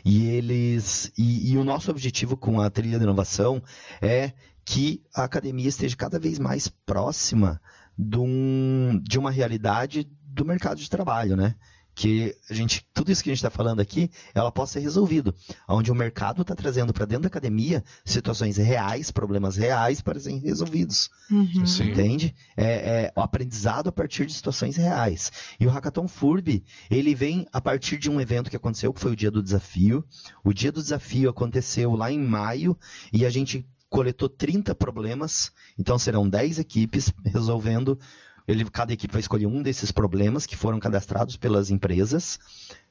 [0.05, 1.13] E eles.
[1.17, 3.63] E, e o nosso objetivo com a trilha da inovação
[4.03, 4.33] é
[4.65, 7.61] que a academia esteja cada vez mais próxima
[7.99, 11.55] de, um, de uma realidade do mercado de trabalho, né?
[11.97, 15.35] que a gente, tudo isso que a gente está falando aqui, ela possa ser resolvido,
[15.67, 20.39] onde o mercado está trazendo para dentro da academia situações reais, problemas reais para serem
[20.39, 21.65] resolvidos, uhum.
[21.81, 22.35] entende?
[22.55, 25.33] É, é, o aprendizado a partir de situações reais.
[25.59, 29.13] E o Hackathon FURB, ele vem a partir de um evento que aconteceu, que foi
[29.13, 30.05] o Dia do Desafio.
[30.45, 32.79] O Dia do Desafio aconteceu lá em maio
[33.11, 37.99] e a gente coletou 30 problemas, então serão 10 equipes resolvendo.
[38.47, 42.39] Ele, cada equipe vai escolher um desses problemas que foram cadastrados pelas empresas,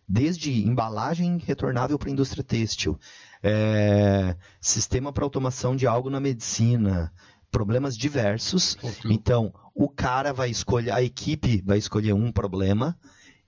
[0.08, 3.00] desde embalagem retornável para a indústria têxtil,
[3.42, 7.12] é, sistema para automação de algo na medicina,
[7.50, 8.78] problemas diversos.
[9.06, 12.98] Então, o cara vai escolher, a equipe vai escolher um problema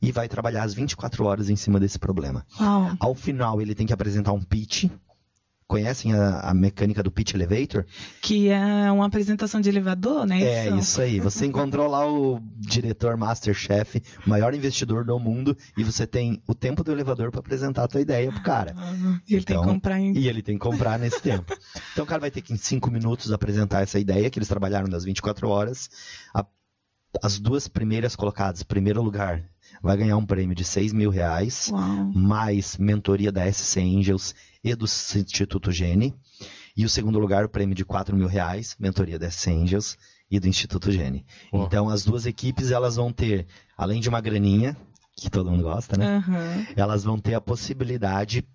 [0.01, 2.45] e vai trabalhar as 24 horas em cima desse problema.
[2.59, 2.91] Uau.
[2.99, 4.85] Ao final, ele tem que apresentar um pitch
[5.67, 7.85] Conhecem a, a, mecânica do pitch elevator?
[8.21, 10.41] Que é uma apresentação de elevador, né?
[10.41, 11.19] É, isso aí.
[11.19, 16.85] Você encontrou lá o diretor Masterchef, maior investidor do mundo, e você tem o tempo
[16.85, 18.73] do elevador para apresentar a tua ideia pro cara.
[18.77, 20.17] Ah, e ele então, tem que comprar em...
[20.17, 21.53] E ele tem que comprar nesse tempo.
[21.91, 24.87] Então o cara vai ter que, em cinco minutos, apresentar essa ideia, que eles trabalharam
[24.87, 25.89] das 24 horas.
[26.33, 26.45] A,
[27.23, 29.43] as duas primeiras colocadas, primeiro lugar,
[29.81, 32.11] vai ganhar um prêmio de 6 mil reais, Uau.
[32.13, 36.13] mais mentoria da SC Angels e do Instituto Gene.
[36.75, 39.97] E o segundo lugar, o prêmio de 4 mil reais, mentoria da Angels
[40.29, 41.25] e do Instituto Gene.
[41.51, 41.65] Ó.
[41.65, 44.77] Então, as duas equipes, elas vão ter, além de uma graninha,
[45.15, 46.17] que todo mundo gosta, né?
[46.17, 46.67] Aham.
[46.75, 48.47] elas vão ter a possibilidade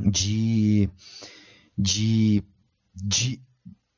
[0.00, 0.88] de,
[1.76, 2.42] de,
[2.94, 3.42] de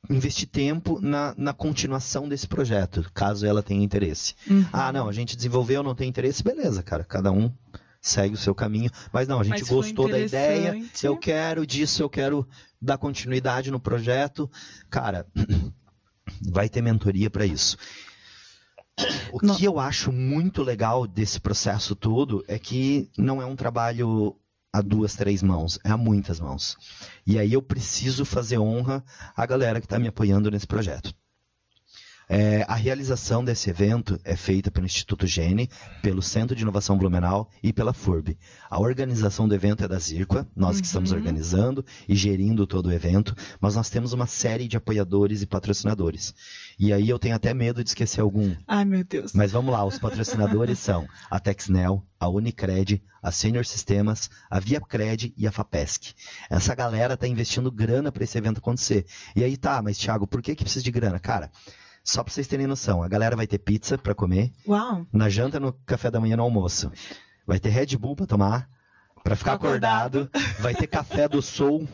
[0.08, 4.34] investir tempo na, na continuação desse projeto, caso ela tenha interesse.
[4.48, 4.66] Uhum.
[4.72, 7.52] Ah, não, a gente desenvolveu, não tem interesse, beleza, cara, cada um
[8.00, 8.90] segue o seu caminho.
[9.12, 12.48] Mas não, a gente gostou da ideia, eu quero disso, eu quero
[12.80, 14.50] dar continuidade no projeto.
[14.88, 15.26] Cara,
[16.50, 17.76] vai ter mentoria para isso.
[19.32, 19.56] O Não.
[19.56, 24.36] que eu acho muito legal desse processo todo é que não é um trabalho
[24.72, 26.76] a duas, três mãos, é a muitas mãos.
[27.26, 29.02] E aí eu preciso fazer honra
[29.36, 31.14] à galera que está me apoiando nesse projeto.
[32.32, 35.68] É, a realização desse evento é feita pelo Instituto Gene,
[36.00, 38.38] pelo Centro de Inovação Blumenau e pela FURB.
[38.70, 42.92] A organização do evento é da Zirqua, nós que estamos organizando e gerindo todo o
[42.92, 46.32] evento, mas nós temos uma série de apoiadores e patrocinadores.
[46.78, 48.54] E aí eu tenho até medo de esquecer algum.
[48.64, 49.32] Ai, meu Deus.
[49.32, 55.34] Mas vamos lá, os patrocinadores são a Texnel, a Unicred, a Senior Sistemas, a ViaCred
[55.36, 56.14] e a Fapesc.
[56.48, 59.04] Essa galera tá investindo grana para esse evento acontecer.
[59.34, 61.18] E aí tá, mas Thiago, por que que precisa de grana?
[61.18, 61.50] Cara,
[62.02, 65.06] só para vocês terem noção, a galera vai ter pizza para comer, Uau.
[65.12, 66.90] na janta, no café da manhã, no almoço.
[67.46, 68.68] Vai ter Red Bull para tomar,
[69.22, 70.30] para ficar Acordado.
[70.32, 70.60] acordado.
[70.60, 71.86] Vai ter café do Soul.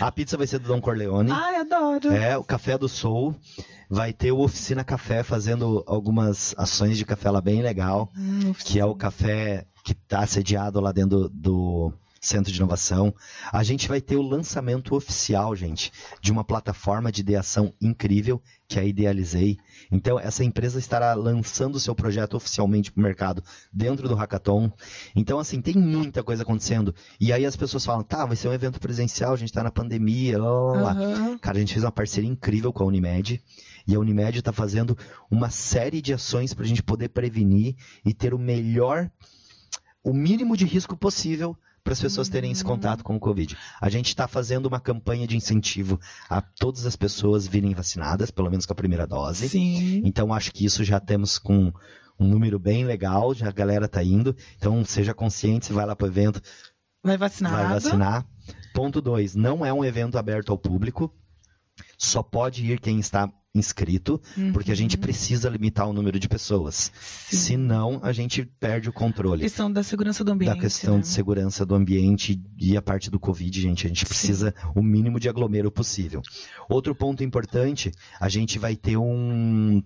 [0.00, 1.30] A pizza vai ser do Dom Corleone.
[1.30, 2.12] Ai, adoro.
[2.12, 3.34] É, o Café do Soul.
[3.88, 8.80] Vai ter o Oficina Café fazendo algumas ações de café lá bem legal, Hum, que
[8.80, 11.92] é o café que está sediado lá dentro do, do
[12.24, 13.14] Centro de Inovação.
[13.52, 18.78] A gente vai ter o lançamento oficial, gente, de uma plataforma de ideação incrível, que
[18.78, 19.58] é a Idealizei.
[19.92, 24.72] Então, essa empresa estará lançando o seu projeto oficialmente para o mercado dentro do Hackathon.
[25.14, 26.94] Então, assim, tem muita coisa acontecendo.
[27.20, 29.70] E aí as pessoas falam, tá, vai ser um evento presencial, a gente está na
[29.70, 30.92] pandemia, lá, lá, lá.
[30.92, 31.38] Aham.
[31.38, 33.42] Cara, a gente fez uma parceria incrível com a Unimed.
[33.86, 34.96] E a Unimed está fazendo
[35.30, 39.10] uma série de ações para a gente poder prevenir e ter o melhor,
[40.02, 43.54] o mínimo de risco possível para as pessoas terem esse contato com o Covid.
[43.78, 48.48] A gente está fazendo uma campanha de incentivo a todas as pessoas virem vacinadas, pelo
[48.50, 49.50] menos com a primeira dose.
[49.50, 50.00] Sim.
[50.02, 51.70] Então acho que isso já temos com
[52.18, 54.34] um número bem legal, já a galera tá indo.
[54.56, 56.40] Então seja consciente, vai lá pro evento,
[57.02, 57.56] Vai vacinado.
[57.56, 58.26] vai vacinar.
[58.72, 61.14] Ponto 2, não é um evento aberto ao público.
[61.98, 64.20] Só pode ir quem está inscrito,
[64.52, 66.90] porque a gente precisa limitar o número de pessoas.
[67.00, 67.36] Sim.
[67.36, 70.54] Senão, a gente perde o controle Questão da segurança do ambiente.
[70.56, 71.02] da questão né?
[71.02, 73.86] de segurança do ambiente e a parte do Covid, gente.
[73.86, 76.20] A gente precisa o mínimo de aglomero possível.
[76.68, 79.80] Outro ponto importante, a gente vai ter um,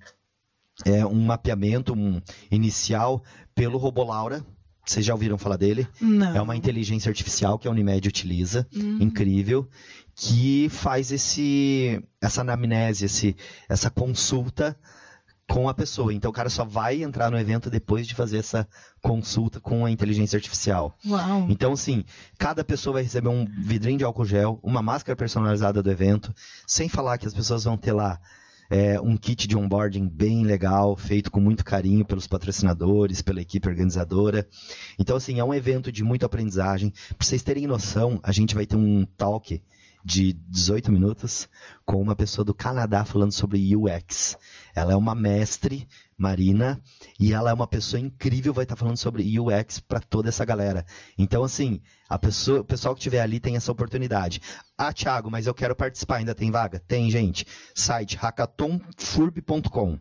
[0.86, 3.22] é, um mapeamento um inicial
[3.54, 4.44] pelo Robolaura.
[4.86, 5.86] Vocês já ouviram falar dele?
[6.00, 6.34] Não.
[6.34, 8.96] É uma inteligência artificial que a Unimed utiliza, Hum.
[9.02, 9.68] incrível,
[10.20, 13.36] que faz esse, essa anamnese, esse,
[13.68, 14.76] essa consulta
[15.48, 16.12] com a pessoa.
[16.12, 18.66] Então o cara só vai entrar no evento depois de fazer essa
[19.00, 20.98] consulta com a inteligência artificial.
[21.06, 21.46] Uau.
[21.48, 22.04] Então, assim,
[22.36, 26.34] cada pessoa vai receber um vidrinho de álcool gel, uma máscara personalizada do evento,
[26.66, 28.20] sem falar que as pessoas vão ter lá
[28.68, 33.68] é, um kit de onboarding bem legal, feito com muito carinho pelos patrocinadores, pela equipe
[33.68, 34.48] organizadora.
[34.98, 36.92] Então, assim, é um evento de muita aprendizagem.
[37.16, 39.62] Para vocês terem noção, a gente vai ter um talk
[40.04, 41.48] de 18 minutos
[41.84, 44.36] com uma pessoa do Canadá falando sobre UX.
[44.74, 45.86] Ela é uma mestre,
[46.16, 46.80] Marina,
[47.18, 50.84] e ela é uma pessoa incrível, vai estar falando sobre UX para toda essa galera.
[51.16, 54.40] Então, assim, a pessoa, o pessoal que estiver ali tem essa oportunidade.
[54.76, 56.78] Ah, Thiago, mas eu quero participar, ainda tem vaga?
[56.78, 57.46] Tem, gente.
[57.74, 59.98] Site hackathonfurb.com.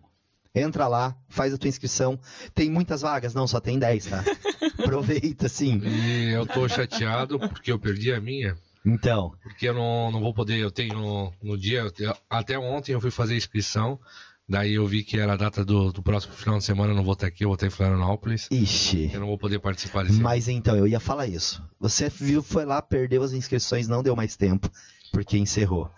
[0.54, 2.20] Entra lá, faz a tua inscrição.
[2.56, 3.34] Tem muitas vagas?
[3.34, 4.24] Não, só tem 10, tá?
[4.80, 5.80] Aproveita, sim.
[5.84, 8.58] E eu tô chateado porque eu perdi a minha.
[8.88, 13.02] Então, Porque eu não, não vou poder, eu tenho no dia, tenho- até ontem eu
[13.02, 14.00] fui fazer a inscrição,
[14.48, 17.04] daí eu vi que era a data do, do próximo final de semana, eu não
[17.04, 19.12] vou estar aqui, eu vou estar em Florianópolis, ixi.
[19.14, 21.62] eu não vou poder participar desse Mas então, eu ia falar isso.
[21.80, 24.70] Você viu, foi lá, perdeu as inscrições, não deu mais tempo,
[25.12, 25.90] porque encerrou.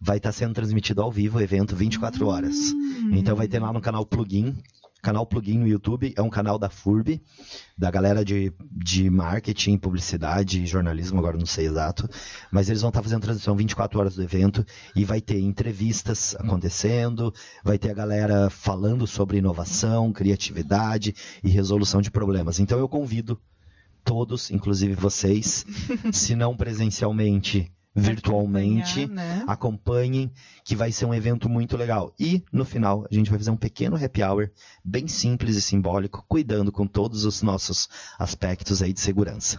[0.00, 2.56] Vai estar sendo transmitido ao vivo o evento 24 horas.
[3.12, 4.56] Então vai ter lá no canal Plugin.
[5.02, 7.20] Canal Plugin no YouTube é um canal da FURB,
[7.76, 12.08] da galera de, de marketing, publicidade e jornalismo, agora não sei exato.
[12.52, 17.34] Mas eles vão estar fazendo transmissão 24 horas do evento e vai ter entrevistas acontecendo,
[17.64, 22.60] vai ter a galera falando sobre inovação, criatividade e resolução de problemas.
[22.60, 23.36] Então eu convido
[24.04, 25.66] todos, inclusive vocês,
[26.12, 29.44] se não presencialmente, virtualmente, né?
[29.46, 30.32] acompanhem,
[30.64, 32.14] que vai ser um evento muito legal.
[32.18, 34.50] E, no final, a gente vai fazer um pequeno happy hour,
[34.84, 37.88] bem simples e simbólico, cuidando com todos os nossos
[38.18, 39.58] aspectos aí de segurança.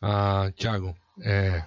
[0.00, 1.62] Ah, Thiago, é,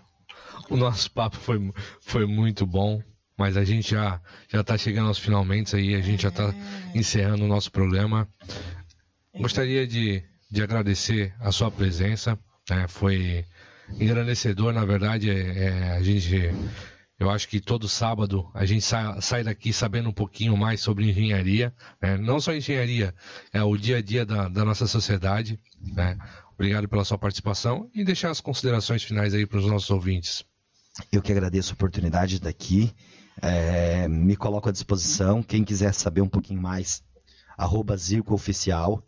[0.69, 3.01] o nosso papo foi, foi muito bom,
[3.37, 4.19] mas a gente já
[4.51, 6.53] já está chegando aos finalmente aí, a gente já está
[6.95, 8.27] encerrando o nosso programa.
[9.35, 12.37] Gostaria de, de agradecer a sua presença,
[12.69, 12.87] né?
[12.87, 13.45] foi
[13.99, 16.51] engrandecedor, na verdade, é, é, a gente
[17.19, 21.09] eu acho que todo sábado a gente sai, sai daqui sabendo um pouquinho mais sobre
[21.09, 22.17] engenharia, né?
[22.17, 23.15] não só engenharia,
[23.53, 25.59] é o dia a dia da, da nossa sociedade.
[25.79, 26.17] Né?
[26.53, 30.43] Obrigado pela sua participação e deixar as considerações finais aí para os nossos ouvintes.
[31.11, 32.93] Eu que agradeço a oportunidade daqui.
[33.41, 35.41] É, me coloco à disposição.
[35.41, 37.03] Quem quiser saber um pouquinho mais,
[37.57, 39.03] arroba Zico Oficial.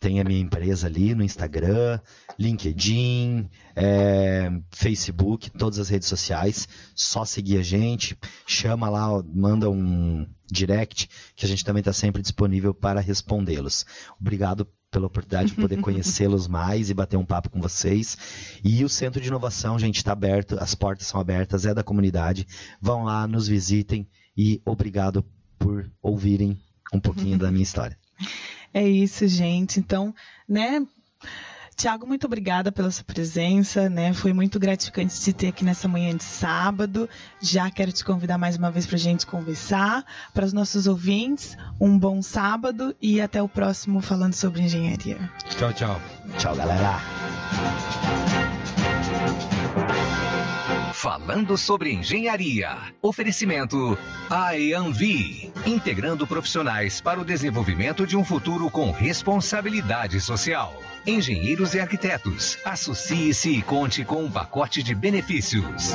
[0.00, 1.98] Tem a minha empresa ali no Instagram,
[2.38, 6.68] LinkedIn, é, Facebook, todas as redes sociais.
[6.94, 12.22] Só seguir a gente, chama lá, manda um direct, que a gente também está sempre
[12.22, 13.84] disponível para respondê-los.
[14.20, 18.16] Obrigado pela oportunidade de poder conhecê-los mais e bater um papo com vocês.
[18.64, 22.46] E o Centro de Inovação, gente, está aberto, as portas são abertas, é da comunidade.
[22.80, 25.24] Vão lá, nos visitem e obrigado
[25.58, 26.58] por ouvirem
[26.92, 27.98] um pouquinho da minha história.
[28.78, 29.80] É isso, gente.
[29.80, 30.14] Então,
[30.48, 30.86] né?
[31.74, 34.12] Tiago, muito obrigada pela sua presença, né?
[34.12, 37.08] Foi muito gratificante te ter aqui nessa manhã de sábado.
[37.40, 40.04] Já quero te convidar mais uma vez para a gente conversar.
[40.32, 45.18] Para os nossos ouvintes, um bom sábado e até o próximo falando sobre engenharia.
[45.56, 46.00] Tchau, tchau.
[46.38, 47.00] Tchau, galera.
[50.98, 52.76] Falando sobre engenharia.
[53.00, 53.96] Oferecimento
[54.28, 60.74] IANV, integrando profissionais para o desenvolvimento de um futuro com responsabilidade social.
[61.06, 65.92] Engenheiros e arquitetos, associe-se e conte com um pacote de benefícios.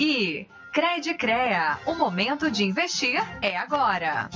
[0.00, 4.28] E Cred Crea, o momento de investir é agora.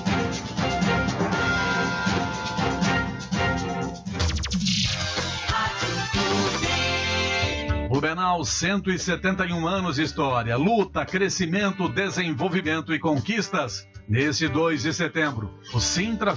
[7.97, 13.89] Blumenau, 171 anos de história, luta, crescimento, desenvolvimento e conquistas.
[14.07, 16.37] Nesse 2 de setembro, o Sintra